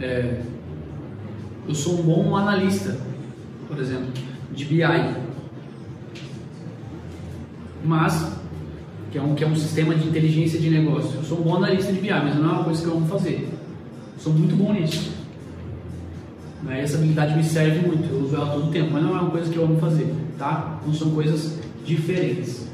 é, 0.00 0.40
eu 1.68 1.74
sou 1.74 2.00
um 2.00 2.02
bom 2.02 2.36
analista, 2.36 2.98
por 3.68 3.78
exemplo, 3.78 4.10
de 4.52 4.64
BI, 4.64 4.82
mas 7.84 8.37
que 9.10 9.18
é 9.18 9.22
um 9.22 9.34
que 9.34 9.44
é 9.44 9.46
um 9.46 9.56
sistema 9.56 9.94
de 9.94 10.06
inteligência 10.06 10.58
de 10.58 10.70
negócio. 10.70 11.10
Eu 11.16 11.22
sou 11.22 11.38
um 11.38 11.42
bom 11.42 11.56
analista 11.56 11.92
de 11.92 12.00
BI, 12.00 12.10
mas 12.10 12.36
não 12.36 12.48
é 12.48 12.52
uma 12.52 12.64
coisa 12.64 12.82
que 12.82 12.88
eu 12.88 12.96
amo 12.96 13.06
fazer. 13.06 13.48
Eu 14.14 14.20
sou 14.22 14.32
muito 14.32 14.54
bom 14.56 14.72
nisso. 14.72 15.12
Né? 16.62 16.82
Essa 16.82 16.96
habilidade 16.96 17.36
me 17.36 17.44
serve 17.44 17.86
muito, 17.86 18.12
eu 18.12 18.20
uso 18.20 18.36
ela 18.36 18.46
todo 18.46 18.68
o 18.68 18.70
tempo, 18.70 18.90
mas 18.92 19.02
não 19.02 19.16
é 19.16 19.20
uma 19.20 19.30
coisa 19.30 19.50
que 19.50 19.56
eu 19.56 19.64
amo 19.64 19.78
fazer, 19.78 20.12
tá? 20.36 20.80
Não 20.84 20.92
são 20.92 21.10
coisas 21.10 21.58
diferentes. 21.84 22.66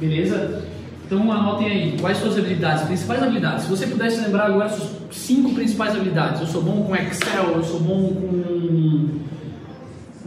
Beleza? 0.00 0.64
Então 1.06 1.30
anotem 1.30 1.66
aí, 1.66 1.96
quais 2.00 2.18
suas 2.18 2.38
habilidades, 2.38 2.84
principais 2.84 3.22
habilidades. 3.22 3.64
Se 3.64 3.70
você 3.70 3.86
pudesse 3.86 4.20
lembrar 4.20 4.46
agora 4.46 4.68
suas 4.68 4.98
cinco 5.10 5.54
principais 5.54 5.94
habilidades. 5.94 6.40
Eu 6.40 6.46
sou 6.46 6.62
bom 6.62 6.82
com 6.84 6.96
Excel, 6.96 7.52
eu 7.54 7.64
sou 7.64 7.80
bom 7.80 8.14
com, 8.14 9.08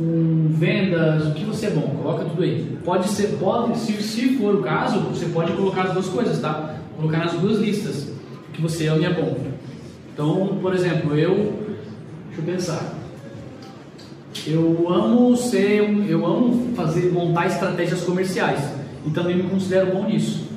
com 0.02 0.48
vendas, 0.50 1.28
o 1.28 1.34
que 1.34 1.46
você 1.46 1.68
é 1.68 1.70
bom, 1.72 1.96
coloca 2.02 2.26
tudo 2.26 2.44
aí. 2.44 2.78
Pode 2.84 3.08
ser, 3.10 3.38
pode, 3.40 3.78
se, 3.78 3.94
se 4.02 4.38
for 4.38 4.56
o 4.56 4.62
caso, 4.62 5.00
você 5.02 5.26
pode 5.26 5.52
colocar 5.54 5.84
as 5.84 5.94
duas 5.94 6.08
coisas, 6.08 6.40
tá? 6.40 6.76
Colocar 6.98 7.20
nas 7.20 7.34
duas 7.34 7.60
listas, 7.60 8.10
o 8.50 8.52
que 8.52 8.62
você 8.62 8.88
ama 8.88 9.00
e 9.00 9.06
é 9.06 9.14
bom. 9.14 9.38
Então, 10.14 10.60
por 10.62 10.74
exemplo, 10.74 11.18
eu 11.18 11.62
Deixa 12.32 12.42
eu 12.42 12.46
pensar. 12.46 12.94
Eu 14.48 14.94
amo 14.94 15.36
ser, 15.36 15.84
eu 16.10 16.26
amo 16.26 16.74
fazer, 16.74 17.12
montar 17.12 17.48
estratégias 17.48 18.02
comerciais 18.04 18.72
e 19.06 19.10
também 19.10 19.36
me 19.36 19.44
considero 19.44 19.92
bom 19.92 20.06
nisso. 20.06 20.48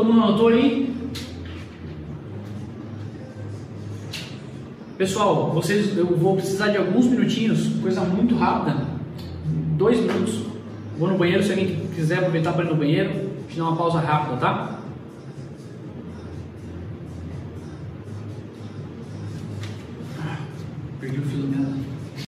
Todo 0.00 0.14
mundo 0.14 0.22
anotou 0.22 0.48
aí? 0.48 0.96
Pessoal, 4.96 5.50
vocês, 5.50 5.94
eu 5.94 6.06
vou 6.06 6.36
precisar 6.36 6.68
de 6.68 6.78
alguns 6.78 7.04
minutinhos, 7.04 7.68
coisa 7.82 8.00
muito 8.00 8.34
rápida, 8.34 8.78
dois 9.76 10.00
minutos. 10.00 10.40
Vou 10.98 11.06
no 11.06 11.18
banheiro, 11.18 11.42
se 11.42 11.50
alguém 11.50 11.86
quiser 11.94 12.20
aproveitar 12.20 12.54
para 12.54 12.64
ir 12.64 12.68
no 12.68 12.76
banheiro, 12.76 13.30
te 13.46 13.58
dar 13.58 13.64
uma 13.64 13.76
pausa 13.76 14.00
rápida, 14.00 14.38
tá? 14.38 14.69